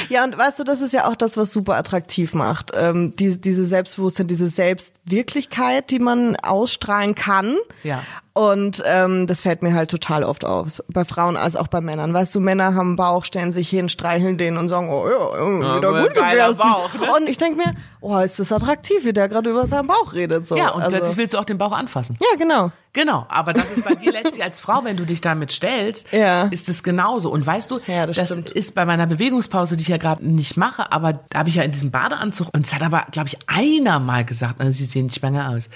[0.09, 2.73] Ja, und weißt du, das ist ja auch das, was super attraktiv macht.
[2.75, 7.57] Ähm, die, diese Selbstbewusstsein, diese Selbstwirklichkeit, die man ausstrahlen kann.
[7.83, 8.03] Ja.
[8.35, 10.83] Und ähm, das fällt mir halt total oft auf.
[10.89, 12.15] Bei Frauen als auch bei Männern.
[12.15, 15.39] Weißt du, Männer haben einen Bauch, stellen sich hin, streicheln den und sagen, oh ja,
[15.39, 16.59] Ja, wieder gut geiler gegessen.
[16.59, 17.13] Bauch, ne?
[17.15, 20.47] Und ich denk mir, oh, ist das attraktiv, wie der gerade über seinen Bauch redet.
[20.47, 20.57] So.
[20.57, 22.17] Ja, und also, plötzlich willst du auch den Bauch anfassen.
[22.21, 22.73] Ja, genau.
[22.95, 26.45] Genau, aber das ist bei dir letztlich als Frau, wenn du dich damit stellst, Ja.
[26.45, 27.31] ist es genauso.
[27.31, 28.51] Und weißt du, Ja, das stimmt.
[28.51, 31.65] ist bei meiner Bewegungspause, die ich ja gerade nicht mache, aber da habe ich ja
[31.65, 35.07] in diesem Badeanzug und es hat aber, glaube ich, einer mal gesagt, also sie sehen
[35.07, 35.69] nicht schwanger aus.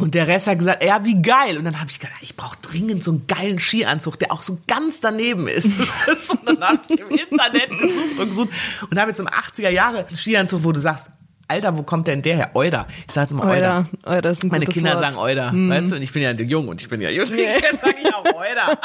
[0.00, 1.58] Und der Rest hat gesagt, ja, wie geil.
[1.58, 4.58] Und dann habe ich gedacht, ich brauche dringend so einen geilen Skianzug, der auch so
[4.66, 5.66] ganz daneben ist.
[6.46, 8.48] und dann habe ich im Internet gesucht und gesucht
[8.90, 11.10] und habe jetzt im 80er Jahre Skianzug, wo du sagst,
[11.50, 12.50] Alter, wo kommt denn der her?
[12.54, 12.86] Euda.
[13.06, 13.86] Ich sage immer Euda.
[14.04, 14.16] Euda.
[14.16, 15.00] Euda ist ein Meine Kinder Wort.
[15.00, 17.26] sagen Euda, weißt du, und ich bin ja jung und ich bin ja jung.
[17.36, 18.78] Jetzt sage ich auch Euda.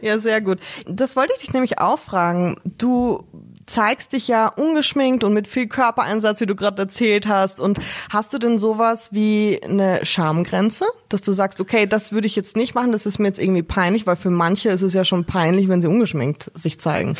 [0.00, 0.58] Ja, sehr gut.
[0.86, 2.56] Das wollte ich dich nämlich auch fragen.
[2.78, 3.24] Du
[3.66, 7.60] zeigst dich ja ungeschminkt und mit viel Körpereinsatz, wie du gerade erzählt hast.
[7.60, 7.78] Und
[8.10, 12.56] hast du denn sowas wie eine Schamgrenze, dass du sagst, okay, das würde ich jetzt
[12.56, 15.24] nicht machen, das ist mir jetzt irgendwie peinlich, weil für manche ist es ja schon
[15.24, 17.16] peinlich, wenn sie ungeschminkt sich zeigen.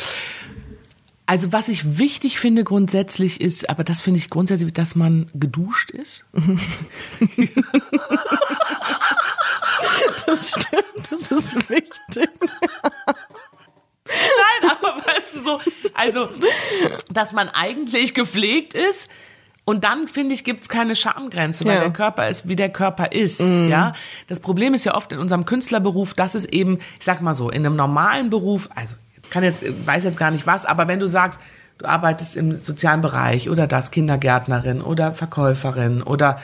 [1.27, 5.91] Also was ich wichtig finde grundsätzlich ist, aber das finde ich grundsätzlich, dass man geduscht
[5.91, 6.25] ist.
[10.25, 12.29] Das stimmt, das ist wichtig.
[14.61, 15.59] Nein, aber weißt du so,
[15.93, 16.27] also,
[17.11, 19.09] dass man eigentlich gepflegt ist.
[19.67, 21.81] Und dann, finde ich, gibt's keine Schamgrenze, weil Ja.
[21.81, 23.39] der Körper ist, wie der Körper ist.
[23.39, 23.93] Ja,
[24.27, 27.49] Das Problem ist ja oft in unserem Künstlerberuf, dass es eben, ich sag mal so,
[27.49, 28.95] in einem normalen Beruf, also
[29.31, 31.39] kann jetzt, weiß jetzt gar nicht was, aber wenn du sagst,
[31.79, 36.39] du arbeitest im sozialen Bereich oder das, Kindergärtnerin oder Verkäuferin oder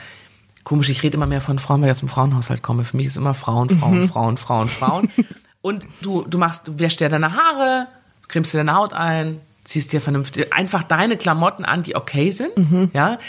[0.63, 2.83] komisch, ich rede immer mehr von Frauen, weil ich aus dem Frauenhaushalt komme.
[2.85, 5.11] Für mich ist immer Frauen, Frauen, Frauen, Frauen, Frauen.
[5.61, 7.87] Und du, du machst, du wäschst dir deine Haare,
[8.27, 12.51] cremst dir deine Haut ein, ziehst dir vernünftig, einfach deine Klamotten an, die okay sind,
[12.93, 13.19] ja.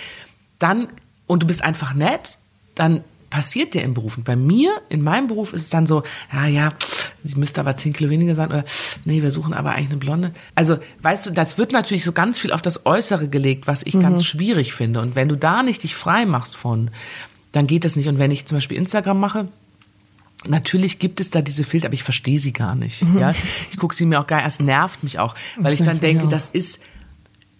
[0.58, 0.88] Dann,
[1.26, 2.38] und du bist einfach nett,
[2.74, 4.16] dann passiert dir im Beruf.
[4.16, 6.68] Und bei mir, in meinem Beruf, ist es dann so, ja, ja,
[7.24, 8.64] sie müsste aber zehn Kilo weniger sein, oder
[9.04, 10.32] nee, wir suchen aber eigentlich eine Blonde.
[10.54, 13.98] Also, weißt du, das wird natürlich so ganz viel auf das Äußere gelegt, was ich
[13.98, 15.00] ganz schwierig finde.
[15.00, 16.90] Und wenn du da nicht dich frei machst von,
[17.52, 18.08] dann geht das nicht.
[18.08, 19.48] Und wenn ich zum Beispiel Instagram mache,
[20.44, 23.02] Natürlich gibt es da diese Filter, aber ich verstehe sie gar nicht.
[23.02, 23.18] Mhm.
[23.18, 23.34] Ja,
[23.70, 24.46] ich gucke sie mir auch gar nicht.
[24.46, 26.80] Es nervt mich auch, weil Das ich dann denke, das ist.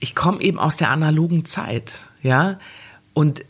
[0.01, 2.59] Ich komme eben aus der analogen Zeit, ja,
[3.15, 3.45] und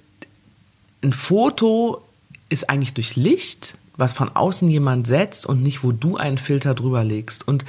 [1.02, 2.02] ein Foto
[2.48, 6.74] ist eigentlich durch Licht, was von außen jemand setzt und nicht, wo du einen Filter
[6.74, 7.46] drüber legst.
[7.48, 7.64] Und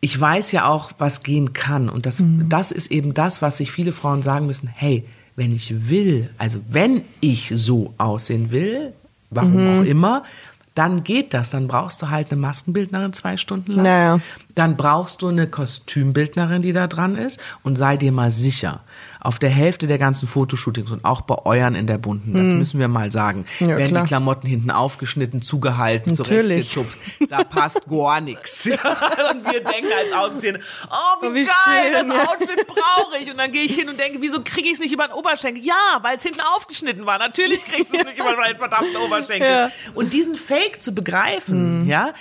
[0.00, 1.88] ich weiß ja auch, was gehen kann.
[1.88, 4.68] Und das, das ist eben das, was sich viele Frauen sagen müssen.
[4.68, 5.04] Hey,
[5.36, 8.92] wenn ich will, also wenn ich so aussehen will,
[9.30, 10.24] warum auch immer,
[10.74, 11.50] dann geht das.
[11.50, 13.84] Dann brauchst du halt eine Maskenbildnerin zwei Stunden lang.
[13.84, 14.20] Naja.
[14.54, 17.40] Dann brauchst du eine Kostümbildnerin, die da dran ist.
[17.62, 18.82] Und sei dir mal sicher,
[19.20, 22.80] auf der Hälfte der ganzen Fotoshootings und auch bei euren in der bunten, das müssen
[22.80, 23.44] wir mal sagen.
[23.60, 24.02] Ja, werden klar.
[24.02, 26.70] die Klamotten hinten aufgeschnitten, zugehalten, Natürlich.
[26.70, 26.98] zurechtgezupft.
[27.30, 28.66] Da passt gar nichts.
[29.30, 32.28] Und wir denken als Außenstehende, oh, wie, Oh, wie geil, schön, das ja.
[32.28, 33.30] Outfit brauche ich.
[33.30, 35.64] Und dann gehe ich hin und denke, wieso kriege ich es nicht über den Oberschenkel?
[35.64, 37.18] Ja, weil es hinten aufgeschnitten war.
[37.18, 39.70] Natürlich kriegst du es nicht über den verdammten Oberschenkel.
[39.94, 42.12] Und diesen Fake zu begreifen, ja,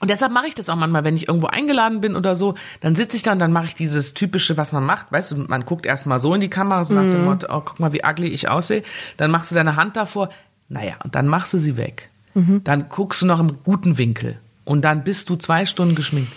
[0.00, 2.94] und deshalb mache ich das auch manchmal, wenn ich irgendwo eingeladen bin oder so, dann
[2.96, 5.12] sitze ich da und dann mache ich dieses typische, was man macht.
[5.12, 7.12] Weißt du, man guckt erstmal so in die Kamera, so nach Mhm.
[7.12, 8.82] dem Motto, oh, guck mal, wie ugly ich aussehe.
[9.18, 10.30] Dann machst du deine Hand davor.
[10.68, 12.10] Naja, und dann machst du sie weg.
[12.34, 12.62] Mhm.
[12.64, 14.38] Dann guckst du noch im guten Winkel.
[14.64, 16.32] Und dann bist du zwei Stunden geschminkt.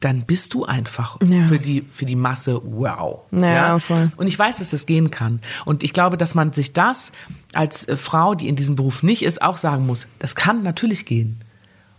[0.00, 1.46] Dann bist du einfach Ja.
[1.46, 3.20] für die, für die Masse wow.
[3.32, 4.10] Ja, voll.
[4.16, 5.40] Und ich weiß, dass das gehen kann.
[5.66, 7.12] Und ich glaube, dass man sich das
[7.52, 10.06] als äh, Frau, die in diesem Beruf nicht ist, auch sagen muss.
[10.18, 11.40] Das kann natürlich gehen.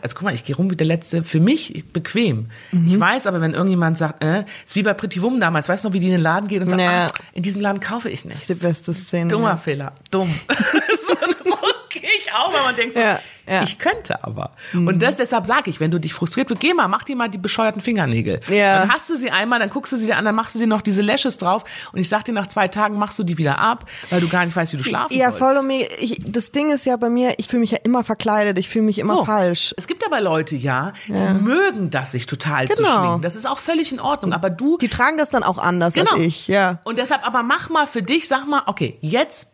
[0.02, 1.24] Also guck mal, ich gehe rum wie der Letzte.
[1.24, 2.48] Für mich bequem.
[2.72, 2.88] Mhm.
[2.88, 5.90] Ich weiß aber, wenn irgendjemand sagt, äh, ist wie bei Pretty Woman damals, weißt du
[5.90, 7.08] noch, wie die in den Laden geht und sagt, Ja.
[7.08, 8.42] ah, in diesem Laden kaufe ich nichts.
[8.42, 9.28] Das ist die beste Szene.
[9.30, 9.58] Dummer ja.
[9.58, 9.94] Fehler.
[10.10, 10.34] Dumm.
[11.08, 11.58] so, so
[11.90, 13.20] gehe ich auch, weil man denkt so, Ja,
[13.52, 13.58] ja.
[13.60, 13.64] Mhm.
[13.66, 14.52] ich könnte aber.
[14.74, 17.30] Und das deshalb sage ich, wenn du dich frustriert bist, geh mal, mach dir mal
[17.30, 18.40] die bescheuerten Fingernägel.
[18.50, 18.80] Ja.
[18.80, 20.68] Dann hast du sie einmal, dann guckst du sie dir an, dann machst du dir
[20.68, 23.60] noch diese Lashes drauf und ich sag dir, nach zwei Tagen machst du die wieder
[23.60, 25.40] ab, weil du gar nicht weißt, wie du schlafen Ja, sollst.
[25.40, 28.04] voll und mir, ich, das Ding ist ja bei mir, ich fühle mich ja immer
[28.04, 29.26] verkleidet, ich fühle mich immer So.
[29.26, 29.74] falsch.
[29.78, 32.98] Es gibt aber Leute, ja, die mögen das, sich total zu Genau.
[32.98, 33.22] schminken.
[33.22, 34.34] Das ist auch völlig in Ordnung.
[34.34, 36.12] Aber du, Die tragen das dann auch anders Genau.
[36.14, 36.80] als ich, ja.
[36.84, 39.48] Und deshalb aber mach mal für dich, sag mal, okay, jetzt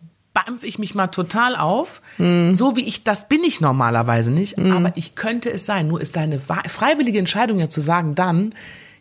[0.45, 2.01] bampf ich mich mal total auf.
[2.17, 2.53] Mhm.
[2.53, 5.87] So wie ich, das bin ich normalerweise nicht, aber ich könnte es sein.
[5.87, 8.53] Nur ist deine freiwillige Entscheidung ja zu sagen, dann,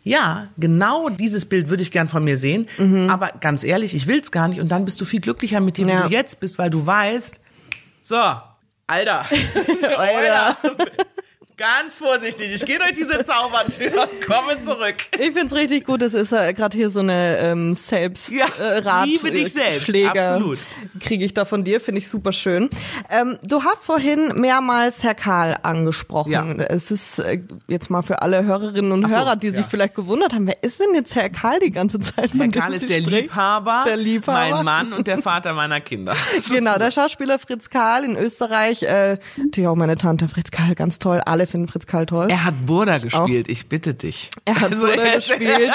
[0.03, 2.67] ja, genau dieses Bild würde ich gern von mir sehen,
[3.09, 4.59] aber ganz ehrlich, ich will's gar nicht.
[4.61, 6.05] Und dann bist du viel glücklicher mit dir, Ja.
[6.05, 7.39] wie du jetzt bist, weil du weißt,
[8.01, 8.15] so,
[8.87, 9.25] Alter,
[9.97, 10.57] Alter.
[11.57, 14.97] Ganz vorsichtig, ich gehe durch diese Zaubertür und komme zurück.
[15.17, 18.77] Ich find's richtig gut, das ist ja gerade hier so eine ähm, selbst Ja, äh,
[18.77, 20.59] Rat liebe dich selbst, Schläger absolut.
[20.99, 22.69] kriege ich da von dir, finde ich super schön.
[23.09, 26.31] Ähm, du hast vorhin mehrmals Herr Karl angesprochen.
[26.31, 26.45] Ja.
[26.69, 29.67] Es ist äh, jetzt mal für alle Hörerinnen und so, Hörer, die sich ja.
[29.67, 32.33] vielleicht gewundert haben, wer ist denn jetzt Herr Karl die ganze Zeit?
[32.37, 32.99] Herr Karl ist der?
[32.99, 34.57] Liebhaber, Der Liebhaber.
[34.57, 36.15] mein Mann und der Vater meiner Kinder.
[36.49, 40.99] Genau, der Schauspieler Fritz Karl in Österreich, äh, natürlich auch meine Tante Fritz Karl, ganz
[40.99, 41.21] toll.
[41.25, 42.27] Alle finden Fritz Karl toll.
[42.29, 44.29] Er hat Burda gespielt, ich bitte dich.
[44.45, 45.71] Er hat Also, er- gespielt,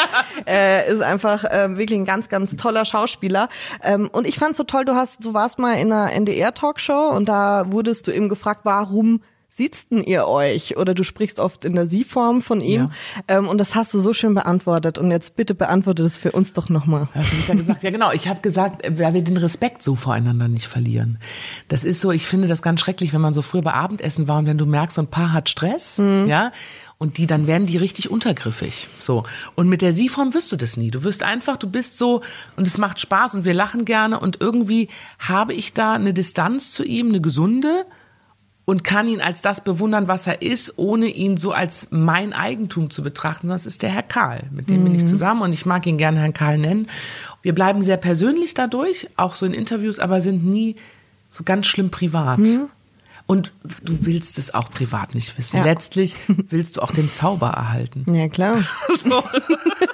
[0.47, 3.49] äh, ist einfach ähm, wirklich ein ganz, ganz toller Schauspieler.
[3.83, 7.29] Ähm, und ich fand so toll, du hast, du warst mal in einer NDR-Talkshow und
[7.29, 9.21] da wurdest du eben gefragt, warum
[9.57, 10.77] sieht's denn ihr euch?
[10.77, 12.91] Oder du sprichst oft in der Sie-Form von ihm.
[13.29, 14.99] Ähm, und das hast du so schön beantwortet.
[14.99, 17.09] Und jetzt bitte beantworte das für uns doch nochmal.
[17.15, 17.83] Was habe ich da gesagt?
[17.83, 18.13] Ja, genau.
[18.13, 21.19] Ich habe gesagt, weil wir den Respekt so voreinander nicht verlieren.
[21.69, 24.39] Das ist so, ich finde das ganz schrecklich, wenn man so früher bei Abendessen war
[24.39, 26.53] und wenn du merkst, so ein Paar hat Stress, ja,
[27.03, 28.89] und die, dann werden die richtig untergriffig.
[29.01, 29.25] So.
[29.57, 30.93] Und mit der Sie-Form wirst du das nie.
[30.93, 32.23] Du wirst einfach, du bist so,
[32.57, 34.89] und es macht Spaß und wir lachen gerne und irgendwie
[35.19, 37.87] habe ich da eine Distanz zu ihm, eine gesunde,
[38.65, 42.91] und kann ihn als das bewundern, was er ist, ohne ihn so als mein Eigentum
[42.91, 43.49] zu betrachten.
[43.49, 46.21] Das ist der Herr Karl, mit dem bin ich zusammen und ich mag ihn gerne
[46.21, 46.89] Herrn Karl nennen.
[47.43, 50.77] Wir bleiben sehr persönlich dadurch, auch so in Interviews, aber sind nie
[51.31, 52.41] so ganz schlimm privat.
[53.27, 55.57] Und du willst es auch privat nicht wissen.
[55.57, 55.65] Ja.
[55.65, 58.05] Letztlich willst du auch den Zauber erhalten.
[58.13, 58.65] Ja, klar.
[59.03, 59.23] So.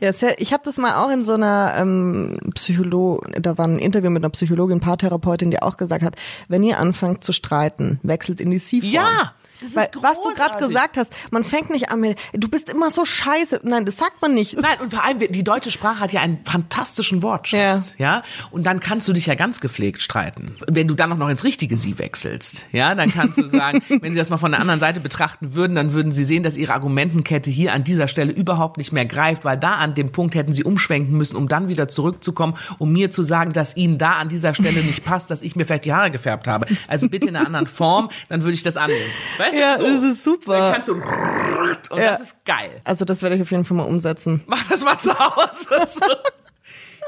[0.00, 4.10] Ja, ich habe das mal auch in so einer ähm, Psycholo, da war ein Interview
[4.10, 6.16] mit einer Psychologin, Paartherapeutin, die auch gesagt hat,
[6.48, 8.92] wenn ihr anfangt zu streiten, wechselt in die Sie-Form.
[8.92, 12.68] Ja, das Weil, was du gerade gesagt hast, man fängt nicht an mit, du bist
[12.68, 13.60] immer so scheiße.
[13.64, 14.60] Nein, das sagt man nicht.
[14.60, 18.22] Nein, und vor allem, die deutsche Sprache hat ja einen fantastischen Wortschatz, ja.
[18.50, 20.56] Und dann kannst du dich ja ganz gepflegt streiten.
[20.66, 24.12] Wenn du dann auch noch ins richtige Sie wechselst, ja, dann kannst du sagen, wenn
[24.12, 26.72] sie das mal von der anderen Seite betrachten würden, dann würden sie sehen, dass ihre
[26.74, 30.52] Argumentenkette hier an dieser Stelle überhaupt nicht mehr greift, weil da an dem Punkt hätten
[30.52, 34.28] sie umschwenken müssen, um dann wieder zurückzukommen, um mir zu sagen, dass ihnen da an
[34.28, 36.66] dieser Stelle nicht passt, dass ich mir vielleicht die Haare gefärbt habe.
[36.86, 38.98] Also bitte in einer anderen Form, dann würde ich das annehmen.
[39.38, 39.94] Weißt Ja, du, so.
[39.94, 40.58] das ist super.
[40.58, 42.12] Dann kannst du und Ja.
[42.12, 42.80] das ist geil.
[42.84, 44.42] Also das werde ich auf jeden Fall mal umsetzen.
[44.46, 45.88] Mach das mal zu Hause.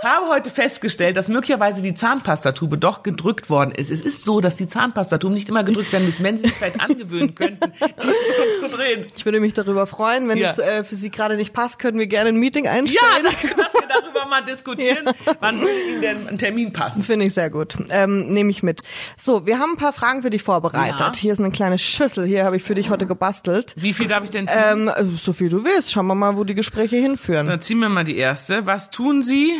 [0.03, 3.90] Habe heute festgestellt, dass möglicherweise die Zahnpastatube doch gedrückt worden ist.
[3.90, 6.81] Es ist so, dass die Zahnpastatuben nicht immer gedrückt werden müssen, wenn sie sich vielleicht
[6.88, 9.05] angewöhnen könnten, die so zu drehen.
[9.14, 10.53] Ich würde mich darüber freuen, wenn Ja.
[10.53, 13.26] es äh, für Sie gerade nicht passt, können wir gerne ein Meeting einstellen.
[13.26, 13.50] Ja, wir
[13.90, 15.07] darüber mal diskutieren.
[15.40, 17.03] Wann würde Ihnen denn ein Termin passen?
[17.03, 17.76] Finde ich sehr gut.
[17.90, 18.81] Ähm, Nehme ich mit.
[19.16, 21.00] So, wir haben ein paar Fragen für dich vorbereitet.
[21.00, 21.12] Ja.
[21.14, 22.24] Hier ist eine kleine Schüssel.
[22.26, 23.74] Hier habe ich für dich heute gebastelt.
[23.76, 24.62] Wie viel darf ich denn ziehen?
[24.72, 25.90] Ähm, äh, so viel du willst.
[25.90, 27.48] Schauen wir mal, wo die Gespräche hinführen.
[27.48, 28.66] Dann ziehen wir mal die erste.
[28.66, 29.53] Was tun Sie?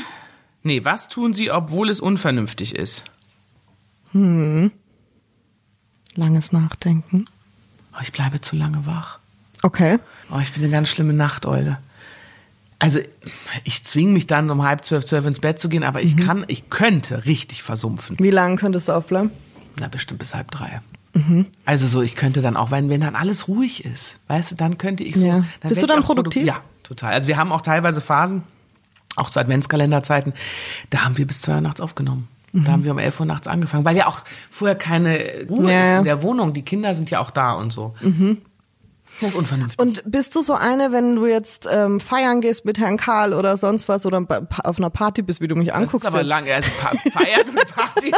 [0.62, 3.05] Nee, was tun Sie, obwohl es unvernünftig ist?
[6.14, 7.27] Langes Nachdenken.
[7.95, 9.19] Oh, ich bleibe zu lange wach.
[9.62, 9.99] Okay.
[10.33, 11.79] Oh, ich bin eine ganz schlimme Nachteule.
[12.81, 12.99] Also
[13.64, 16.45] ich zwinge mich dann um halb zwölf, zwölf ins Bett zu gehen, aber ich kann,
[16.49, 18.16] ich könnte richtig versumpfen.
[18.19, 19.31] Wie lange könntest du aufbleiben?
[19.79, 20.81] Na, bestimmt bis halb drei.
[21.66, 24.79] Also so, ich könnte dann auch, wenn, wenn dann alles ruhig ist, weißt du, dann
[24.79, 25.27] könnte ich so.
[25.27, 25.45] Ja.
[25.62, 26.45] Bist du dann auch produ- produktiv?
[26.47, 27.12] Ja, total.
[27.12, 28.43] Also wir haben auch teilweise Phasen,
[29.16, 30.33] auch zu Adventskalenderzeiten,
[30.90, 32.29] da haben wir bis zwei Uhr nachts aufgenommen.
[32.53, 35.69] Da haben wir um elf Uhr nachts angefangen, weil ja auch vorher keine Ruhe Mhm.
[35.69, 36.53] Ja, ist in der Wohnung.
[36.53, 37.95] Die Kinder sind ja auch da und so.
[39.20, 39.78] Das ist unvernünftig.
[39.78, 43.56] Und bist du so eine, wenn du jetzt ähm, feiern gehst mit Herrn Karl oder
[43.56, 44.24] sonst was oder
[44.64, 46.06] auf einer Party bist, wie du mich Das anguckst?
[46.06, 46.28] ist aber jetzt?
[46.28, 46.70] lange, also
[47.12, 48.12] Feiern und Party.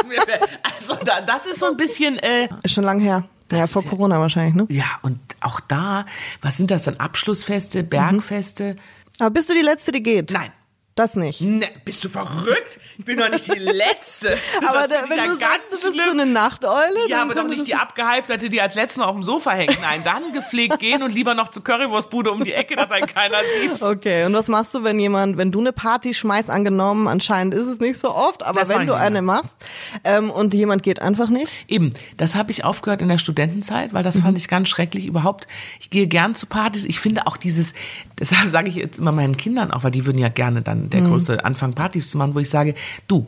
[0.79, 3.23] Also da, das ist so ein bisschen, äh, Ist schon lang her.
[3.51, 4.65] ja, ist vor ja- Corona wahrscheinlich, ne?
[4.69, 6.05] ja, und auch da,
[6.41, 6.97] was sind das dann?
[6.97, 8.75] Abschlussfeste, Bergfeste?
[9.19, 10.31] Aber bist du die Letzte, die geht?
[10.31, 10.51] Nein.
[10.95, 11.41] Das nicht.
[11.41, 12.79] Ne, bist du verrückt?
[12.99, 14.37] Ich bin doch nicht die Letzte.
[14.67, 16.05] Aber Das da, wenn ja du ganz sagst, du bist schlimm.
[16.05, 19.15] so eine Nachteule, Ja, aber doch nicht die das- abgehalfterte, die als letzte noch auf
[19.15, 19.75] dem Sofa hängt.
[19.81, 23.37] Nein, dann gepflegt gehen und lieber noch zur Currywurstbude um die Ecke, dass einen keiner
[23.61, 23.81] sieht.
[23.81, 27.65] Okay, und was machst du, wenn jemand, wenn du eine Party schmeißt, angenommen, anscheinend ist
[27.67, 29.55] es nicht so oft, aber Das wenn du eine machst
[30.03, 31.51] ähm, und jemand geht einfach nicht?
[31.67, 35.47] Eben, das habe ich aufgehört in der Studentenzeit, weil das fand ich ganz schrecklich überhaupt.
[35.79, 36.85] Ich gehe gern zu Partys.
[36.85, 37.73] Ich finde auch dieses,
[38.19, 41.01] deshalb sage ich jetzt immer meinen Kindern auch, weil die würden ja gerne dann der
[41.01, 42.75] größte Anfang Partys zu machen, wo ich sage,
[43.07, 43.27] du,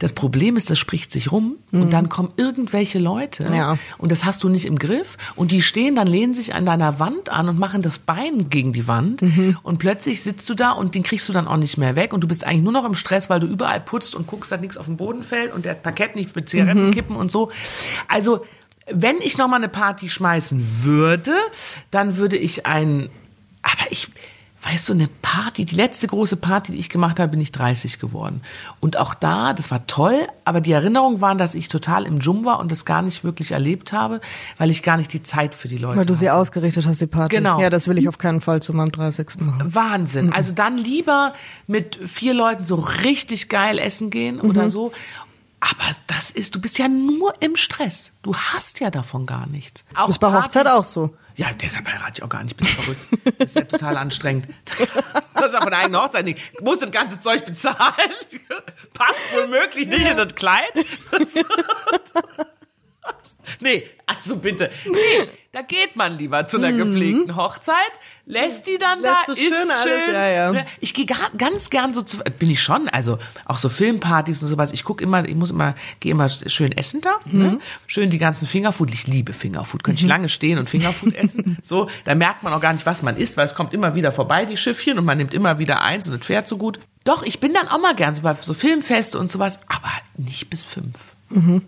[0.00, 3.78] das Problem ist, das spricht sich rum und dann kommen irgendwelche Leute Ja.
[3.96, 6.98] und das hast du nicht im Griff und die stehen dann, lehnen sich an deiner
[6.98, 9.22] Wand an und machen das Bein gegen die Wand
[9.62, 12.22] und plötzlich sitzt du da und den kriegst du dann auch nicht mehr weg und
[12.22, 14.76] du bist eigentlich nur noch im Stress, weil du überall putzt und guckst, dass nichts
[14.76, 17.52] auf den Boden fällt und der Parkett nicht mit Zigaretten kippen und so.
[18.08, 18.44] Also,
[18.90, 21.32] wenn ich noch mal eine Party schmeißen würde,
[21.92, 23.08] dann würde ich ein,
[23.62, 24.08] aber ich,
[24.64, 27.98] weißt du, eine Party, die letzte große Party, die ich gemacht habe, bin ich 30
[28.00, 28.40] geworden.
[28.80, 32.44] Und auch da, das war toll, aber die Erinnerungen waren, dass ich total im Jum
[32.46, 34.20] war und das gar nicht wirklich erlebt habe,
[34.56, 36.38] weil ich gar nicht die Zeit für die Leute Weil du sie hatte.
[36.40, 37.36] ausgerichtet hast, die Party.
[37.36, 37.60] Genau.
[37.60, 39.40] Ja, das will ich auf keinen Fall zu meinem 30.
[39.40, 39.74] machen.
[39.74, 40.32] Wahnsinn.
[40.32, 41.34] Also dann lieber
[41.66, 44.48] mit vier Leuten so richtig geil essen gehen Mhm.
[44.50, 44.92] oder so.
[45.60, 48.12] Aber das ist, du bist ja nur im Stress.
[48.22, 49.82] Du hast ja davon gar nichts.
[49.94, 51.14] Auch ist bei Hochzeit Partys- auch so.
[51.36, 52.56] Ja, deshalb heirate ich auch gar nicht.
[52.56, 53.00] Bist verrückt.
[53.38, 54.48] Das ist ja total anstrengend.
[55.36, 56.38] Das ist aber eine eigene Hochzeit nicht.
[56.56, 57.76] Du musst das ganze Zeug bezahlen.
[58.94, 60.72] Passt wohl möglich nicht in das Kleid.
[63.60, 64.70] Nee, also bitte.
[64.86, 67.76] Nee, da geht man lieber zu einer gepflegten Hochzeit,
[68.24, 69.04] lässt die dann Mhm.
[69.04, 70.52] Lässt da, ist schön alles, ja, ja.
[70.52, 70.64] Ne?
[70.80, 71.04] Ich gehe
[71.36, 74.72] ganz gern so zu, bin ich schon, also auch so Filmpartys und sowas.
[74.72, 77.38] Ich gucke immer, ich muss immer, gehe immer schön essen da, Mhm.
[77.42, 77.58] ne?
[77.86, 78.90] schön die ganzen Fingerfood.
[78.94, 81.58] Ich liebe Fingerfood, könnte ich lange stehen und Fingerfood essen.
[81.62, 84.10] So, da merkt man auch gar nicht, was man isst, weil es kommt immer wieder
[84.10, 86.80] vorbei die Schiffchen und man nimmt immer wieder eins und es fährt so gut.
[87.04, 90.48] Doch, ich bin dann auch mal gern so bei so Filmfeste und sowas, aber nicht
[90.48, 90.98] bis fünf.
[91.28, 91.60] Mhm.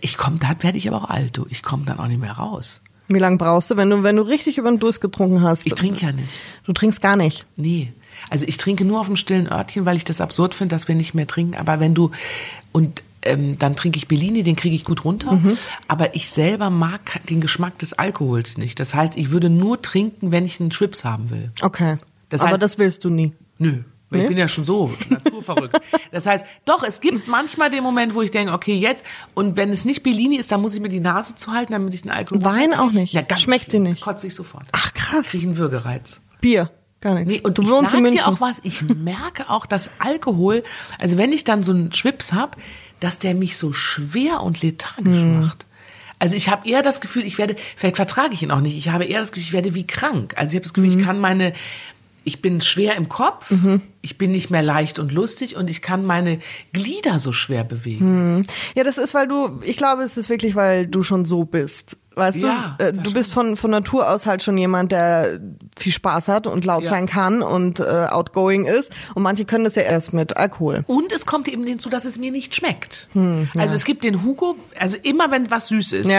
[0.00, 1.46] Ich komme, da werde ich aber auch alt, du.
[1.50, 2.80] Ich komme dann auch nicht mehr raus.
[3.08, 5.66] Wie lange brauchst du, wenn du, wenn du richtig über den Durst getrunken hast?
[5.66, 6.28] Ich trinke ja nicht.
[6.64, 7.44] Du trinkst gar nicht.
[7.56, 7.92] Nee.
[8.28, 10.94] Also ich trinke nur auf dem stillen Örtchen, weil ich das absurd finde, dass wir
[10.94, 11.56] nicht mehr trinken.
[11.56, 12.12] Aber wenn du
[12.70, 15.32] und ähm, dann trinke ich Bellini, den kriege ich gut runter.
[15.32, 15.56] Mhm.
[15.88, 18.78] Aber ich selber mag den Geschmack des Alkohols nicht.
[18.78, 21.50] Das heißt, ich würde nur trinken, wenn ich einen Schwips haben will.
[21.62, 21.96] Okay.
[22.28, 23.32] Das Aber heißt- das willst du nie.
[23.58, 23.82] Nö.
[24.12, 24.22] Nee?
[24.22, 25.80] Ich bin ja schon so naturverrückt.
[26.10, 29.70] Das heißt, doch, es gibt manchmal den Moment, wo ich denke, okay, jetzt, und wenn
[29.70, 32.42] es nicht Bellini ist, dann muss ich mir die Nase zuhalten, damit ich den Alkohol
[32.44, 33.12] Wein auch nicht?
[33.12, 33.82] Ja, ganz Schmeckt dir schlimm.
[33.84, 34.00] nicht?
[34.02, 34.64] Kotze ich sofort.
[34.72, 35.26] Ach, krass.
[35.28, 36.20] Kriege ich einen Würgereiz.
[36.40, 36.70] Bier.
[37.00, 37.32] Gar nichts.
[37.32, 38.24] Nee, und du ich wohnst sag in München.
[38.24, 40.64] dir auch was, ich merke auch, dass Alkohol,
[40.98, 42.56] also wenn ich dann so einen Schwips hab,
[42.98, 45.40] dass der mich so schwer und lethargisch Hm.
[45.40, 45.66] macht.
[46.18, 48.90] Also ich habe eher das Gefühl, ich werde, vielleicht vertrage ich ihn auch nicht, ich
[48.90, 50.34] habe eher das Gefühl, ich werde wie krank.
[50.36, 50.98] Also ich habe das Gefühl, Hm.
[50.98, 51.54] ich kann meine,
[52.24, 53.80] ich bin schwer im Kopf, Mhm.
[54.02, 56.38] ich bin nicht mehr leicht und lustig und ich kann meine
[56.72, 58.44] Glieder so schwer bewegen.
[58.74, 61.96] Ja, das ist, weil du, ich glaube, es ist wirklich, weil du schon so bist.
[62.16, 65.38] Weißt Ja, du, äh, du bist von, von Natur aus halt schon jemand, der
[65.78, 66.90] viel Spaß hat und laut Ja.
[66.90, 68.90] sein kann und äh, outgoing ist.
[69.14, 70.82] Und manche können das ja erst mit Alkohol.
[70.88, 73.08] Und es kommt eben hinzu, dass es mir nicht schmeckt.
[73.56, 76.10] Also es gibt den Hugo, also immer wenn was süß ist.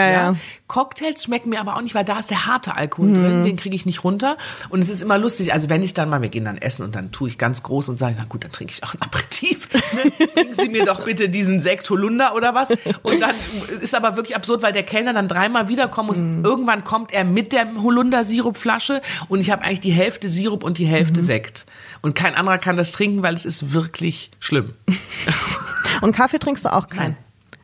[0.72, 3.76] Cocktails schmecken mir aber auch nicht, weil da ist der harte Alkohol drin, den kriege
[3.76, 4.38] ich nicht runter.
[4.70, 6.94] Und es ist immer lustig, also wenn ich dann mal, wir gehen dann essen und
[6.94, 9.68] dann tue ich ganz groß und sage, na gut, dann trinke ich auch ein Aperitif.
[10.34, 12.70] Bringen Sie mir doch bitte diesen Sekt Holunder oder was.
[13.02, 13.34] Und dann
[13.82, 16.20] ist aber wirklich absurd, weil der Kellner dann dreimal wiederkommen muss.
[16.20, 20.86] Irgendwann kommt er mit der Holunder-Sirupflasche und ich habe eigentlich die Hälfte Sirup und die
[20.86, 21.66] Hälfte Sekt.
[22.00, 24.72] Und kein anderer kann das trinken, weil es ist wirklich schlimm.
[26.00, 27.16] Und Kaffee trinkst du auch keinen.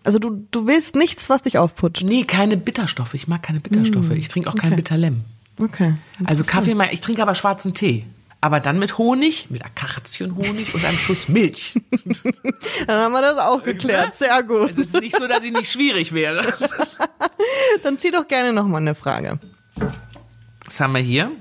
[0.04, 2.02] Also du, du willst nichts, was dich aufputscht.
[2.04, 3.14] Nee, keine Bitterstoffe.
[3.14, 4.10] Ich mag keine Bitterstoffe.
[4.10, 5.22] Ich trinke auch kein Bitterlem.
[5.60, 5.94] Okay.
[6.24, 8.04] Also Kaffee, mal- ich trinke aber schwarzen Tee.
[8.40, 11.74] Aber dann mit Honig, mit Akazienhonig und einem Schuss Milch.
[12.86, 14.14] Dann haben wir das auch geklärt.
[14.14, 14.68] Sehr gut.
[14.68, 16.54] Also es ist nicht so, dass ich nicht schwierig wäre.
[17.82, 19.40] Dann zieh doch gerne nochmal eine Frage.
[20.64, 21.32] Was haben wir hier?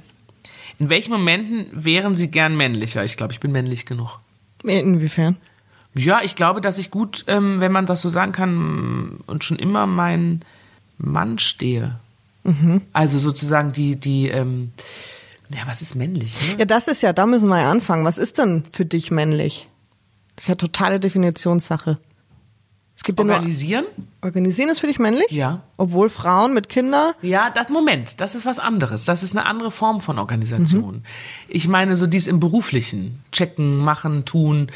[0.80, 3.04] In welchen Momenten wären Sie gern männlicher?
[3.04, 4.20] Ich glaube, ich bin männlich genug.
[4.64, 5.36] Inwiefern?
[5.98, 9.58] Ja, ich glaube, dass ich gut, ähm, wenn man das so sagen kann, und schon
[9.58, 10.42] immer mein
[10.98, 12.00] Mann stehe.
[12.94, 14.72] Also sozusagen die, die, ähm,
[15.50, 16.34] ja, was ist männlich?
[16.42, 16.60] Ne?
[16.60, 18.06] Ja, das ist ja, da müssen wir ja anfangen.
[18.06, 19.68] Was ist denn für dich männlich?
[20.36, 21.98] Das ist ja totale Definitionssache.
[22.96, 23.86] Es gibt ja nur, Organisieren?
[24.22, 25.30] organisieren ist für dich männlich?
[25.30, 25.62] Ja.
[25.78, 29.06] Obwohl Frauen mit Kindern, Ja, das Moment, das ist was anderes.
[29.06, 31.04] Das ist eine andere Form von Organisation.
[31.48, 34.72] Ich meine, so dies im beruflichen, checken, machen, tun,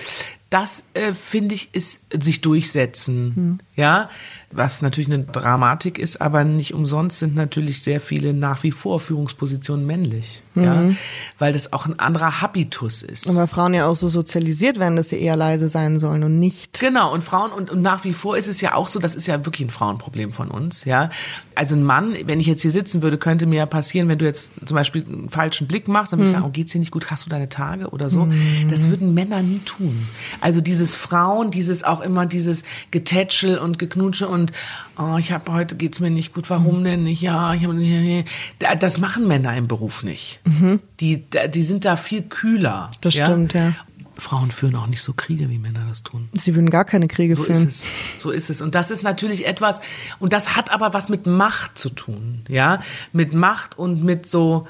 [0.52, 4.10] das äh, finde ich ist sich durchsetzen, ja,
[4.54, 9.00] was natürlich eine Dramatik ist, aber nicht umsonst sind natürlich sehr viele nach wie vor
[9.00, 10.92] Führungspositionen männlich, ja,
[11.40, 13.34] weil das auch ein anderer Habitus ist.
[13.36, 16.80] weil Frauen ja auch so sozialisiert werden, dass sie eher leise sein sollen und nicht.
[16.80, 19.28] Genau, und Frauen, und, und nach wie vor ist es ja auch so, das ist
[19.28, 21.10] ja wirklich ein Frauenproblem von uns, ja.
[21.56, 24.26] Also ein Mann, wenn ich jetzt hier sitzen würde, könnte mir ja passieren, wenn du
[24.26, 26.92] jetzt zum Beispiel einen falschen Blick machst, dann würde ich sagen, oh, geht's dir nicht
[26.92, 28.28] gut, hast du deine Tage oder so.
[28.70, 30.08] Das würden Männer nie tun.
[30.40, 34.52] Also dieses Frauen, dieses auch immer dieses Getätschel und Geknutsche und,
[34.98, 37.22] oh, ich habe heute geht's mir nicht gut, warum denn nicht?
[37.22, 40.40] Ja, ich hab, das machen Männer im Beruf nicht.
[41.00, 42.90] Die, die sind da viel kühler.
[43.02, 43.74] Das stimmt, ja.
[44.18, 46.30] Frauen führen auch nicht so Kriege, wie Männer das tun.
[46.34, 47.56] Sie würden gar keine Kriege So führen.
[47.56, 47.88] ist es.
[48.20, 48.62] So ist es.
[48.62, 49.82] Und das ist natürlich etwas,
[50.20, 52.82] und das hat aber was mit Macht zu tun, ja?
[53.14, 54.68] Mit Macht und mit so,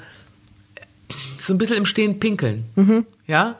[1.38, 3.04] so ein bisschen im Stehen pinkeln, Mhm.
[3.26, 3.56] ja?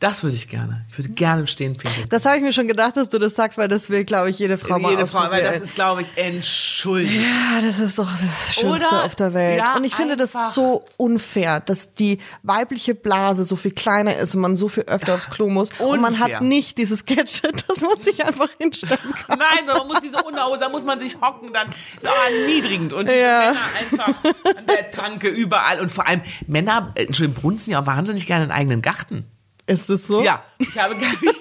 [0.00, 0.86] Das würde ich gerne.
[0.90, 2.08] Ich würde gerne im Stehen pinkeln.
[2.08, 4.38] Das habe ich mir schon gedacht, dass du das sagst, weil das will, glaube ich,
[4.38, 7.20] jede Frau mal Jede Frau, weil das ist, glaube ich, entschuldigt.
[7.22, 9.04] Ja, das ist doch das Schönste Oder?
[9.04, 9.58] auf der Welt.
[9.58, 14.34] Ja, und ich finde das so unfair, dass die weibliche Blase so viel kleiner ist
[14.34, 15.70] und man so viel öfter aufs Klo muss.
[15.78, 16.36] Und man Unfair.
[16.36, 19.38] hat nicht dieses Gadget, dass man sich einfach hinstellen kann.
[19.38, 22.94] Nein, man muss diese Unterhose, da muss man sich hocken, dann ist auch erniedrigend.
[22.94, 23.52] Und Ja.
[23.52, 24.24] Männer einfach
[24.56, 25.78] an der Tanke überall.
[25.78, 29.26] Und vor allem, Männer, äh, Entschuldigung, brunzen ja auch wahnsinnig gerne einen eigenen Garten.
[29.70, 30.22] Ist das so?
[30.22, 31.22] Ja, ich habe gar nicht.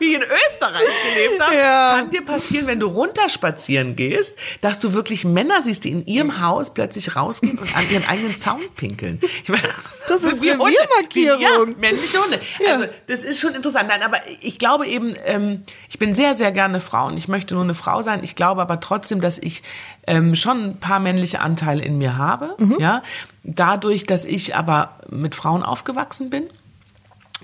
[0.00, 1.96] Wie ich in Österreich gelebt habe, Ja.
[1.98, 6.40] kann dir passieren, wenn du runterspazieren gehst, dass du wirklich Männer siehst, die in ihrem
[6.40, 9.20] Haus plötzlich rausgehen und an ihren eigenen Zaun pinkeln.
[9.42, 9.68] Ich meine,
[10.06, 10.42] Das sind ist.
[10.42, 11.40] Reviermarkierung.
[11.40, 12.38] Ja, männliche Hunde.
[12.68, 13.88] Also das ist schon interessant.
[13.88, 17.54] Nein, aber ich glaube eben, ähm, ich bin sehr, sehr gerne Frau und ich möchte
[17.54, 18.22] nur eine Frau sein.
[18.22, 19.64] Ich glaube aber trotzdem, dass ich
[20.06, 22.56] ähm, schon ein paar männliche Anteile in mir habe.
[22.78, 23.02] Ja,
[23.42, 26.44] dadurch, dass ich aber mit Frauen aufgewachsen bin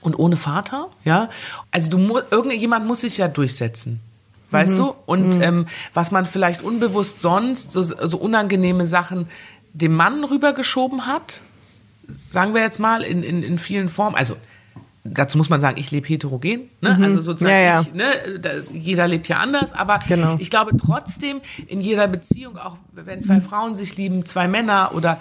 [0.04, 1.28] und ohne Vater, ja.
[1.70, 4.00] Also du mu irgendjemand muss sich ja durchsetzen.
[4.50, 4.94] Weißt du?
[5.06, 9.26] Und ähm, was man vielleicht unbewusst sonst, so, so unangenehme Sachen
[9.72, 11.40] dem Mann rübergeschoben hat,
[12.16, 14.14] sagen wir jetzt mal, in, in, in vielen Formen.
[14.14, 14.36] Also
[15.02, 16.68] dazu muss man sagen, ich lebe heterogen.
[16.80, 16.96] Ne?
[17.02, 17.80] Also sozusagen, Ja, ja.
[17.80, 18.04] Ich, ne?
[18.40, 19.72] da, jeder lebt ja anders.
[19.72, 20.36] Aber Genau.
[20.38, 25.18] ich glaube trotzdem, in jeder Beziehung, auch wenn zwei Frauen sich lieben, zwei Männer oder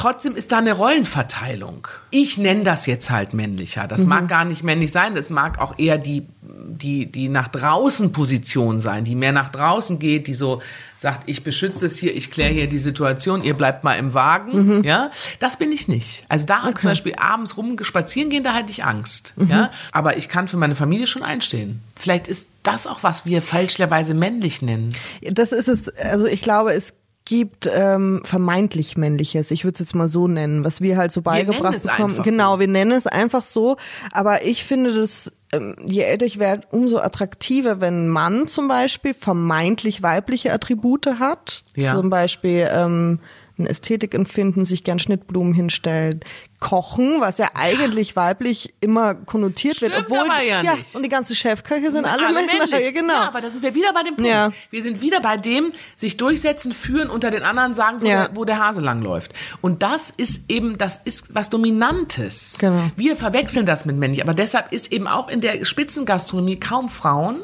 [0.00, 1.86] Trotzdem ist da eine Rollenverteilung.
[2.08, 3.86] Ich nenne das jetzt halt männlicher.
[3.86, 5.14] Das mag gar nicht männlich sein.
[5.14, 9.98] Das mag auch eher die, die, die nach draußen Position sein, die mehr nach draußen
[9.98, 10.62] geht, die so
[10.96, 14.84] sagt, ich beschütze es hier, ich kläre hier die Situation, ihr bleibt mal im Wagen.
[14.84, 16.24] Ja, das bin ich nicht.
[16.28, 19.34] Also da zum Beispiel abends rum spazieren gehen, da hatte ich Angst.
[19.48, 21.82] Ja, aber ich kann für meine Familie schon einstehen.
[21.94, 24.94] Vielleicht ist das auch was wir falschlerweise männlich nennen.
[25.20, 26.94] Das ist es, also ich glaube, es
[27.24, 31.22] gibt ähm, vermeintlich männliches, ich würde es jetzt mal so nennen, was wir halt so
[31.22, 32.22] beigebracht bekommen.
[32.22, 32.60] Genau, so.
[32.60, 33.76] wir nennen es einfach so,
[34.12, 38.68] aber ich finde das, ähm, je älter ich werde, umso attraktiver, wenn ein Mann zum
[38.68, 41.94] Beispiel vermeintlich weibliche Attribute hat, Ja.
[41.94, 43.20] zum Beispiel ähm,
[43.60, 46.20] ein Ästhetikempfinden, sich gern Schnittblumen hinstellen,
[46.58, 50.94] kochen, was ja eigentlich weiblich immer konnotiert wird, Stimmt obwohl aber ja nicht.
[50.94, 52.80] und die ganze Chefköche sind alle, Männer, männlich.
[52.86, 53.14] ja, genau.
[53.14, 54.28] Ja, aber da sind wir wieder bei dem Punkt.
[54.30, 54.50] Ja.
[54.70, 58.26] Wir sind wieder bei dem, sich durchsetzen, führen, unter den anderen sagen, wo, Ja.
[58.26, 59.32] der, wo der Hase langläuft.
[59.62, 62.56] Und das ist eben, das ist was Dominantes.
[62.58, 62.90] Genau.
[62.96, 64.22] Wir verwechseln das mit männlich.
[64.22, 67.40] Aber deshalb ist eben auch in der Spitzengastronomie kaum Frauen,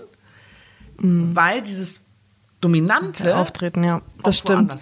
[0.98, 2.00] weil dieses
[2.66, 4.02] Dominante Auftreten, ja.
[4.24, 4.74] Das stimmt.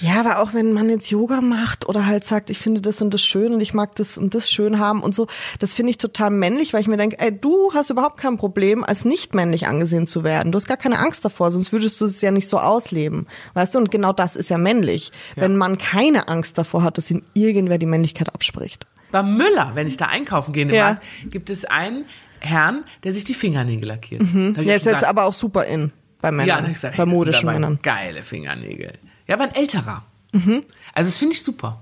[0.00, 3.12] Ja, aber auch wenn man jetzt Yoga macht oder halt sagt, ich finde das und
[3.12, 5.26] das schön und ich mag das und das schön haben und so,
[5.58, 8.84] das finde ich total männlich, weil ich mir denke, ey, du hast überhaupt kein Problem,
[8.84, 10.50] als nicht männlich angesehen zu werden.
[10.50, 13.26] Du hast gar keine Angst davor, sonst würdest du es ja nicht so ausleben.
[13.52, 13.78] Weißt du?
[13.78, 15.12] Und genau das ist ja männlich.
[15.34, 18.86] Wenn man keine Angst davor hat, dass ihm irgendwer die Männlichkeit abspricht.
[19.10, 20.84] Bei Müller, wenn ich da einkaufen gehe, Ja.
[20.84, 22.06] Markt, gibt es einen
[22.40, 24.22] Herrn, der sich die Fingernägel lackiert.
[24.22, 25.92] Ich Der ist jetzt gesagt, aber auch super in
[26.26, 27.78] bei Männern, Ja, dann ich gesagt, bei hey, modischen Männern.
[27.82, 28.92] Geile Fingernägel.
[29.26, 30.02] Ja, aber ein älterer.
[30.32, 30.64] Mhm.
[30.92, 31.80] Also das finde ich super.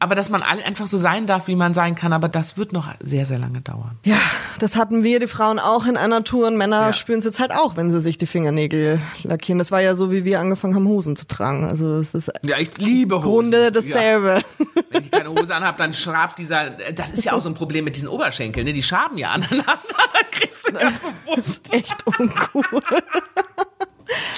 [0.00, 2.72] Aber dass man alle einfach so sein darf, wie man sein kann, aber das wird
[2.72, 3.98] noch sehr, sehr lange dauern.
[4.04, 4.18] Ja,
[4.58, 6.92] das hatten wir, die Frauen, auch in einer Tour und Männer Ja.
[6.92, 9.58] spüren es jetzt halt auch, wenn sie sich die Fingernägel lackieren.
[9.58, 11.64] Das war ja so, wie wir angefangen haben, Hosen zu tragen.
[11.64, 13.24] Also es ist Ja, ich liebe Hosen.
[13.50, 14.42] Grunde dasselbe.
[14.58, 14.66] Ja.
[14.90, 17.84] Wenn ich keine Hose anhabe, dann schabt dieser, das ist ja auch so ein Problem
[17.84, 18.72] mit diesen Oberschenkeln, ne?
[18.72, 19.64] die schaben ja aneinander,
[20.12, 21.72] dann kriegst du ja so Wurst.
[21.72, 22.62] Echt uncool.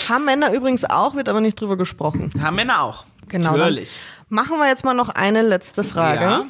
[0.09, 2.31] haben Männer übrigens auch, wird aber nicht drüber gesprochen.
[2.41, 3.05] Haben Männer auch.
[3.29, 3.57] Genau.
[3.57, 3.99] Natürlich.
[4.29, 6.25] Machen wir jetzt mal noch eine letzte Frage.
[6.25, 6.45] Ja.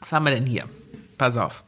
[0.00, 0.64] Was haben wir denn hier?
[1.18, 1.64] Pass auf.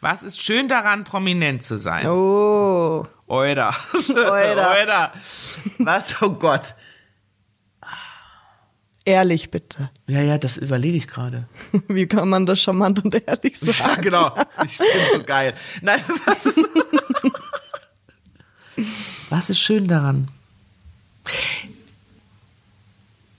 [0.00, 2.06] Was ist schön daran, prominent zu sein?
[2.08, 3.74] Oh, Oida.
[4.08, 4.72] Oida.
[4.72, 5.12] Oida.
[5.78, 6.20] Was?
[6.20, 6.74] Oh Gott.
[9.04, 9.90] ehrlich bitte.
[10.06, 11.48] Ja, ja, das überlege ich gerade.
[11.88, 14.02] Wie kann man das charmant und ehrlich Ja, sagen?
[14.02, 14.34] genau.
[14.64, 15.54] Ich bin so geil.
[15.80, 16.58] Nein, was ist,
[19.32, 20.28] was ist schön daran?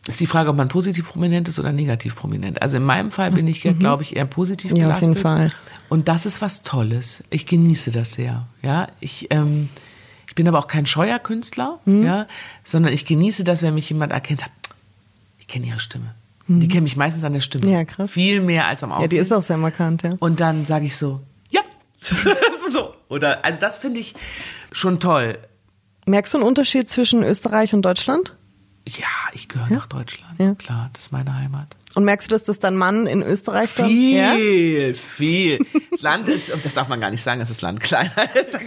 [0.07, 2.61] Ist die Frage, ob man positiv prominent ist oder negativ prominent.
[2.61, 4.77] Also in meinem Fall bin ich ja, glaube ich, eher positiv Mhm.
[4.77, 5.09] Ja, auf belastet.
[5.09, 5.51] jeden Fall.
[5.87, 7.23] Und das ist was Tolles.
[7.29, 8.45] Ich genieße das sehr.
[8.61, 9.69] Ja, ich, ähm,
[10.27, 12.03] ich bin aber auch kein scheuer Künstler, Mhm.
[12.05, 12.27] ja,
[12.65, 14.51] sondern ich genieße das, wenn mich jemand erkennt, sagt,
[15.39, 16.13] ich kenne ihre Stimme.
[16.49, 17.65] Die kennen mich meistens an der Stimme.
[17.67, 17.71] Mhm.
[17.71, 18.11] Ja, krass.
[18.11, 19.03] Viel mehr als am Aussehen.
[19.03, 20.15] Ja, die ist auch sehr markant, ja.
[20.19, 21.61] Und dann sage ich so, ja.
[22.01, 22.11] Das
[22.67, 22.93] ist so.
[23.09, 24.15] Oder, also das finde ich
[24.73, 25.37] schon toll.
[26.05, 28.35] Merkst du einen Unterschied zwischen Österreich und Deutschland?
[28.87, 30.39] Ja, ich gehöre nach Deutschland.
[30.39, 30.55] Ja.
[30.55, 31.75] Klar, das ist meine Heimat.
[31.95, 33.89] Und merkst du, dass das dein Mann in Österreich dann?
[33.89, 34.33] Ja?
[34.33, 35.59] Viel, viel.
[35.93, 38.57] Das Land ist, und das darf man gar nicht sagen, dass das Land kleiner ist.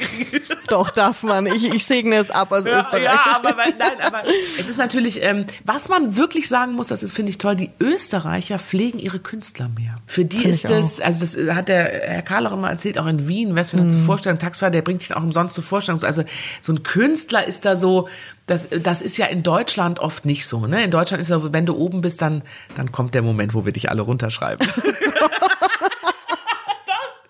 [0.69, 1.45] Doch, darf man.
[1.47, 3.03] Ich, ich segne es ab als Ja, Österreich.
[3.03, 4.23] ja, aber nein, aber
[4.59, 7.57] es ist natürlich, ähm, was man wirklich sagen muss, das ist finde ich toll.
[7.57, 9.97] Die Österreicher pflegen ihre Künstler mehr.
[10.07, 13.07] Für die Find ist das, also das hat der Herr Karl auch immer erzählt, auch
[13.07, 15.65] in Wien, weißt du, wenn er zur Vorstellung Taxifahrer, der bringt dich auch umsonst zur
[15.65, 16.03] Vorstellung.
[16.05, 16.23] Also
[16.61, 18.09] so ein Künstler ist da so,
[18.47, 20.67] das, das ist ja in Deutschland oft nicht so.
[20.67, 20.85] Ne?
[20.85, 22.43] In Deutschland ist ja, wenn du oben bist, dann,
[22.77, 24.67] dann kommt der Moment, wo wir dich alle runterschreiben.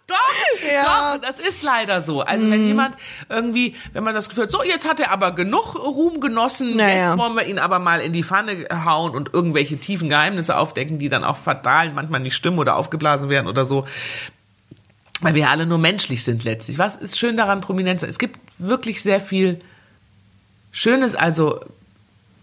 [0.09, 0.17] Doch,
[0.73, 1.15] Ja.
[1.15, 2.21] doch, das ist leider so.
[2.23, 2.97] Also wenn jemand
[3.29, 7.09] irgendwie, wenn man das Gefühl hat, so jetzt hat er aber genug Ruhm genossen, Naja.
[7.09, 10.99] jetzt wollen wir ihn aber mal in die Pfanne hauen und irgendwelche tiefen Geheimnisse aufdecken,
[11.01, 13.87] die dann auch fatal manchmal nicht stimmen oder aufgeblasen werden oder so.
[15.23, 16.79] weil wir alle nur menschlich sind letztlich.
[16.79, 18.03] Was ist schön daran, Prominenz?
[18.05, 19.61] Es gibt wirklich sehr viel
[20.77, 21.61] Schönes, also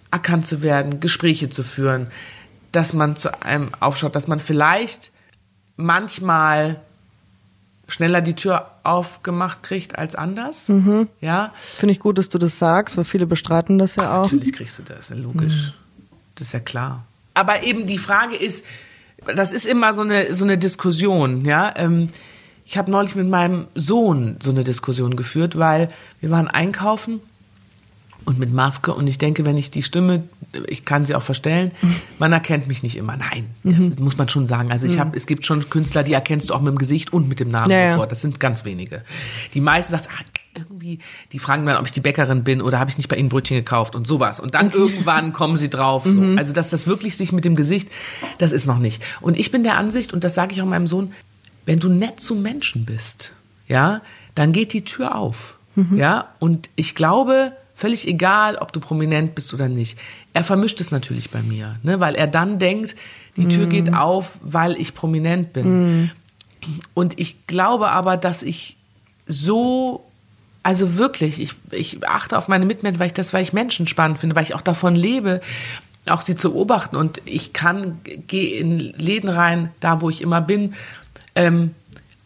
[0.09, 2.07] erkannt zu werden, Gespräche zu führen,
[2.71, 5.11] dass man zu einem aufschaut, dass man vielleicht
[5.77, 6.79] manchmal
[7.87, 10.71] schneller die Tür aufgemacht kriegt als anders.
[11.21, 14.31] Ja, Finde ich gut, dass du das sagst, weil viele bestreiten das ja auch.
[14.31, 15.73] Natürlich kriegst du das, ja logisch.
[16.33, 17.05] Das ist ja klar.
[17.35, 18.65] Aber eben die Frage ist,
[19.35, 21.71] das ist immer so eine, so eine Diskussion, ja.
[21.75, 22.09] Ähm,
[22.65, 27.21] ich habe neulich mit meinem Sohn so eine Diskussion geführt, weil wir waren einkaufen
[28.25, 30.23] und mit Maske und ich denke, wenn ich die Stimme,
[30.67, 31.71] ich kann sie auch verstellen,
[32.19, 33.17] man erkennt mich nicht immer.
[33.17, 34.71] Nein, das muss man schon sagen.
[34.71, 37.27] Also ich habe, es gibt schon Künstler, die erkennst du auch mit dem Gesicht und
[37.27, 38.11] mit dem Namen Ja, sofort.
[38.11, 39.01] Das sind ganz wenige.
[39.53, 40.23] Die meisten sagst, ah,
[40.55, 40.99] irgendwie,
[41.31, 43.57] die fragen dann, ob ich die Bäckerin bin oder habe ich nicht bei ihnen Brötchen
[43.57, 44.39] gekauft und sowas.
[44.39, 46.03] Und dann irgendwann kommen sie drauf.
[46.05, 46.21] So.
[46.37, 47.89] Also, dass das wirklich sich mit dem Gesicht,
[48.37, 49.01] das ist noch nicht.
[49.21, 51.11] Und ich bin der Ansicht, und das sage ich auch meinem Sohn,
[51.65, 53.33] wenn du nett zu Menschen bist,
[53.67, 54.01] ja,
[54.35, 55.55] dann geht die Tür auf.
[55.95, 57.53] Ja, und ich glaube,
[57.83, 59.99] völlig egal, ob du prominent bist oder nicht,
[60.31, 62.95] er vermischt es natürlich bei mir, ne, weil er dann denkt,
[63.35, 66.09] die Tür geht auf, weil ich prominent bin.
[66.93, 68.77] Und ich glaube aber, dass ich
[69.27, 70.05] so,
[70.63, 74.17] also wirklich, ich, ich achte auf meine Mitmenschen, weil ich das, weil ich Menschen spannend
[74.17, 75.41] finde, weil ich auch davon lebe,
[76.07, 76.95] auch sie zu beobachten.
[76.95, 80.73] Und ich kann, gehe in Läden rein, da wo ich immer bin,
[81.35, 81.71] ähm,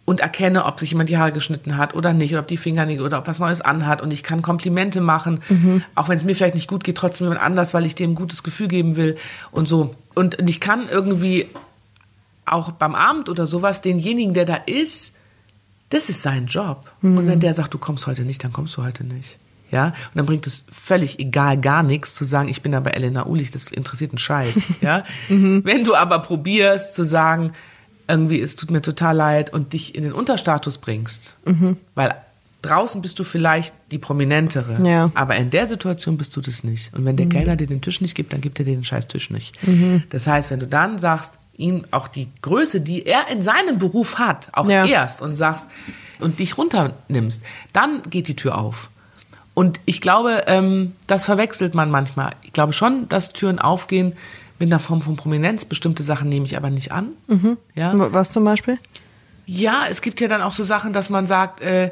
[0.08, 3.06] und erkenne, ob sich jemand die Haare geschnitten hat oder nicht, oder ob die Fingernägel
[3.06, 4.02] oder ob was Neues anhat.
[4.02, 5.42] Und ich kann Komplimente machen,
[5.96, 8.16] auch wenn es mir vielleicht nicht gut geht, trotzdem jemand anders, weil ich dem ein
[8.16, 9.18] gutes Gefühl geben will
[9.52, 9.96] und so.
[10.16, 11.48] Und ich kann irgendwie
[12.46, 15.14] auch beim Abend oder sowas denjenigen, der da ist,
[15.90, 16.90] das ist sein Job.
[17.02, 19.38] Und wenn der sagt, du kommst heute nicht, dann kommst du heute nicht.
[19.72, 23.26] Ja, und dann bringt es völlig egal gar nichts zu sagen, ich bin aber Elena
[23.26, 24.70] Ulich, das interessiert einen Scheiß.
[24.80, 27.52] Ja, wenn du aber probierst zu sagen,
[28.08, 31.36] irgendwie es tut mir total leid und dich in den Unterstatus bringst,
[31.96, 32.16] weil
[32.62, 35.12] draußen bist du vielleicht die Prominentere, Ja.
[35.14, 36.94] aber in der Situation bist du das nicht.
[36.94, 39.08] Und wenn der Kellner dir den Tisch nicht gibt, dann gibt er dir den scheiß
[39.08, 39.58] Tisch nicht.
[40.10, 44.18] Das heißt, wenn du dann sagst, ihm auch die Größe, die er in seinem Beruf
[44.20, 44.86] hat, auch Ja.
[44.86, 45.68] erst und sagst
[46.20, 47.42] und dich runternimmst,
[47.74, 48.90] dann geht die Tür auf.
[49.54, 52.34] Und ich glaube, ähm, das verwechselt man manchmal.
[52.44, 54.14] Ich glaube schon, dass Türen aufgehen
[54.60, 55.66] mit einer Form von Prominenz.
[55.66, 57.10] Bestimmte Sachen nehme ich aber nicht an.
[57.76, 57.94] Ja?
[57.98, 58.78] W- Was zum Beispiel?
[59.46, 61.92] Ja, es gibt ja dann auch so Sachen, dass man sagt, äh,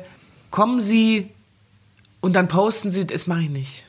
[0.51, 1.29] kommen Sie
[2.21, 3.85] und dann posten Sie, das mache ich nicht.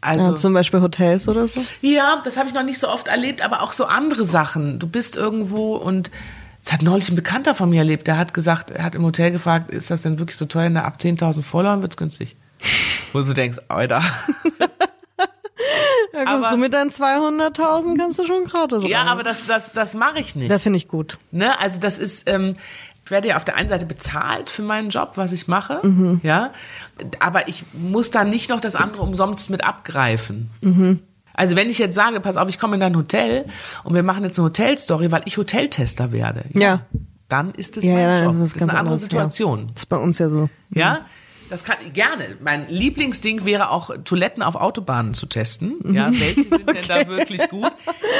[0.00, 1.60] Also, Ja, zum Beispiel Hotels oder so?
[1.82, 4.78] ja, das habe ich noch nicht so oft erlebt, aber auch so andere Sachen.
[4.78, 6.10] Du bist irgendwo und
[6.62, 9.30] es hat neulich ein Bekannter von mir erlebt, der hat gesagt, er hat im Hotel
[9.30, 10.68] gefragt, ist das denn wirklich so teuer?
[10.70, 12.36] Na, ab 10.000 Followern wird's günstig.
[13.12, 14.02] Wo du denkst, Alter.
[16.14, 19.08] Ja, kommst Aber- du mit deinen 200.000 kannst du schon gratis Ja, rein.
[19.08, 20.50] aber das, das, das mache ich nicht.
[20.50, 21.18] Das finde ich gut.
[21.30, 21.58] Ne?
[21.58, 22.56] Also das ist, ähm,
[23.04, 25.80] ich werde ja auf der einen Seite bezahlt für meinen Job, was ich mache,
[26.22, 26.52] ja,
[27.20, 30.50] aber ich muss da nicht noch das andere umsonst mit abgreifen.
[31.34, 33.44] Also wenn ich jetzt sage, pass auf, ich komme in dein Hotel
[33.82, 36.80] und wir machen jetzt eine Hotelstory, weil ich Hoteltester werde, Ja.
[37.28, 38.36] dann ist es Ja, mein ja, Job.
[38.38, 39.58] Das ist eine andere anderes, Situation.
[39.58, 39.66] Ja.
[39.74, 40.48] Das ist bei uns ja so.
[40.70, 41.00] Ja,
[41.54, 42.36] das kann ich gerne.
[42.40, 45.76] Mein Lieblingsding wäre auch Toiletten auf Autobahnen zu testen.
[45.94, 46.20] Ja, Mhm.
[46.20, 47.70] welche sind denn da wirklich gut?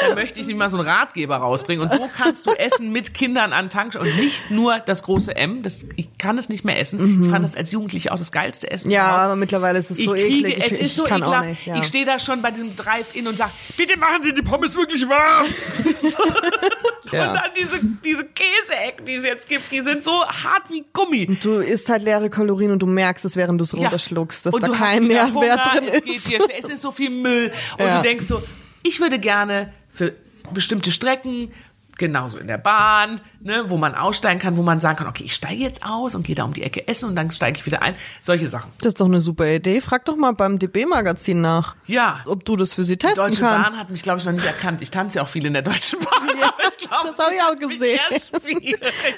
[0.09, 1.89] Da möchte ich nicht mal so einen Ratgeber rausbringen.
[1.91, 5.62] Und wo kannst du essen mit Kindern an Tankstellen und nicht nur das große M?
[5.62, 7.24] Das, ich kann es nicht mehr essen.
[7.24, 8.87] Ich fand das als Jugendliche auch das geilste Essen.
[8.89, 8.95] Mhm.
[8.95, 9.20] Ja, überhaupt.
[9.24, 10.64] aber mittlerweile ist es ich so kriege, eklig.
[10.66, 11.49] es ich, ist so kann ekelhaft.
[11.49, 11.66] nicht.
[11.66, 11.76] Ja.
[11.78, 15.09] Ich stehe da schon bei diesem Drive-In und sage, bitte machen Sie die Pommes wirklich
[15.09, 15.47] warm.
[17.14, 17.28] Ja.
[17.30, 21.26] Und dann diese, diese Käseecken, die es jetzt gibt, die sind so hart wie Gummi.
[21.42, 23.78] Du isst halt leere Kalorien und du merkst es, während du es Ja.
[23.80, 26.26] runterschluckst, dass Und da du kein Nährwert Hunger, drin es ist.
[26.28, 27.52] Schlecht, es ist so viel Müll.
[27.78, 27.96] Und Ja.
[27.98, 28.42] du denkst so,
[28.82, 30.14] ich würde gerne für
[30.52, 31.52] bestimmte Strecken,
[31.96, 35.32] genauso in der Bahn, ne, wo man aussteigen kann, wo man sagen kann, okay, ich
[35.34, 37.82] steige jetzt aus und gehe da um die Ecke essen und dann steige ich wieder
[37.82, 37.94] ein.
[38.20, 38.72] Solche Sachen.
[38.78, 39.80] Das ist doch eine super Idee.
[39.80, 42.18] Frag doch mal beim DB-Magazin nach, Ja.
[42.26, 43.70] ob du das für sie Die testen Deutsche kannst.
[43.70, 44.82] Bahn hat mich, glaube ich, noch nicht erkannt.
[44.82, 46.30] Ich tanze ja auch viel in der Deutschen Bahn.
[46.42, 48.00] aber ich glaube, das hab ich auch gesehen.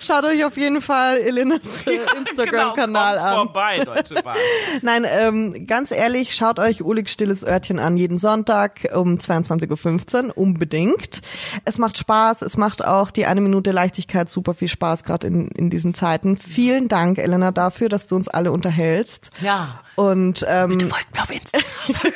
[0.01, 3.35] Schaut euch auf jeden Fall Elenas äh, Instagram-Kanal genau, an.
[3.35, 4.37] vorbei, Deutsche Bahn.
[4.83, 10.39] Nein, ähm, ganz ehrlich, schaut euch Ulig Stilles Örtchen an, jeden Sonntag um 22.15 Uhr,
[10.39, 11.23] unbedingt.
[11.65, 15.49] Es macht Spaß, es macht auch die eine Minute Leichtigkeit super viel Spaß, gerade in,
[15.49, 16.37] in diesen Zeiten.
[16.37, 19.31] Vielen Dank, Elena, dafür, dass du uns alle unterhältst.
[19.41, 19.81] Ja.
[19.97, 22.13] Und, ähm, Folgt mir auf Instagram.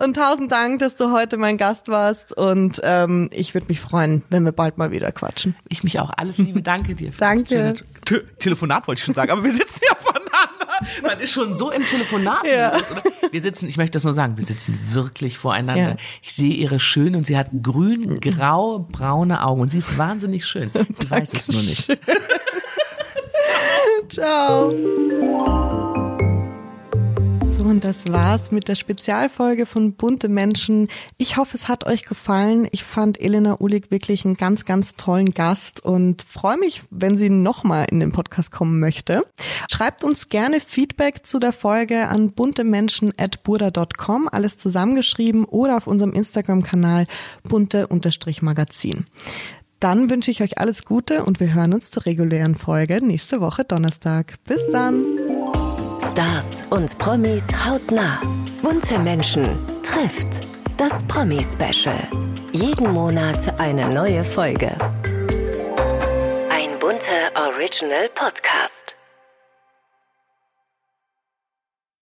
[0.00, 2.36] Und tausend Dank, dass du heute mein Gast warst.
[2.36, 5.56] Und ähm, ich würde mich freuen, wenn wir bald mal wieder quatschen.
[5.68, 6.10] Ich mich auch.
[6.16, 7.12] Alles Liebe, danke dir.
[7.12, 7.74] für Danke.
[8.04, 10.68] Te Telefonat wollte ich schon sagen, aber wir sitzen ja voneinander.
[11.02, 12.44] Man ist schon so im Telefonat.
[12.44, 12.72] Ja.
[13.30, 15.90] Wir sitzen, ich möchte das nur sagen, wir sitzen wirklich voreinander.
[15.90, 15.96] Ja.
[16.22, 20.46] Ich sehe ihre schön und sie hat grün, grau, braune Augen und sie ist wahnsinnig
[20.46, 20.70] schön.
[20.92, 21.98] Sie weiß es nur nicht.
[24.08, 24.72] Ciao.
[27.58, 30.86] So, und das war's mit der Spezialfolge von Bunte Menschen.
[31.16, 32.68] Ich hoffe, es hat euch gefallen.
[32.70, 37.30] Ich fand Elena Ulig wirklich einen ganz, ganz tollen Gast und freue mich, wenn sie
[37.30, 39.24] nochmal in den Podcast kommen möchte.
[39.68, 47.08] Schreibt uns gerne Feedback zu der Folge an buntemenschen.burda.com, alles zusammengeschrieben oder auf unserem Instagram-Kanal
[47.42, 49.06] bunte-magazin.
[49.80, 53.64] Dann wünsche ich euch alles Gute und wir hören uns zur regulären Folge nächste Woche
[53.64, 54.34] Donnerstag.
[54.44, 55.27] Bis dann!
[56.00, 58.20] Stars und Promis hautnah.
[58.62, 59.44] Bunte Menschen
[59.82, 60.46] trifft
[60.76, 61.98] das Promi-Special.
[62.52, 64.70] Jeden Monat eine neue Folge.
[66.50, 68.94] Ein bunter Original Podcast.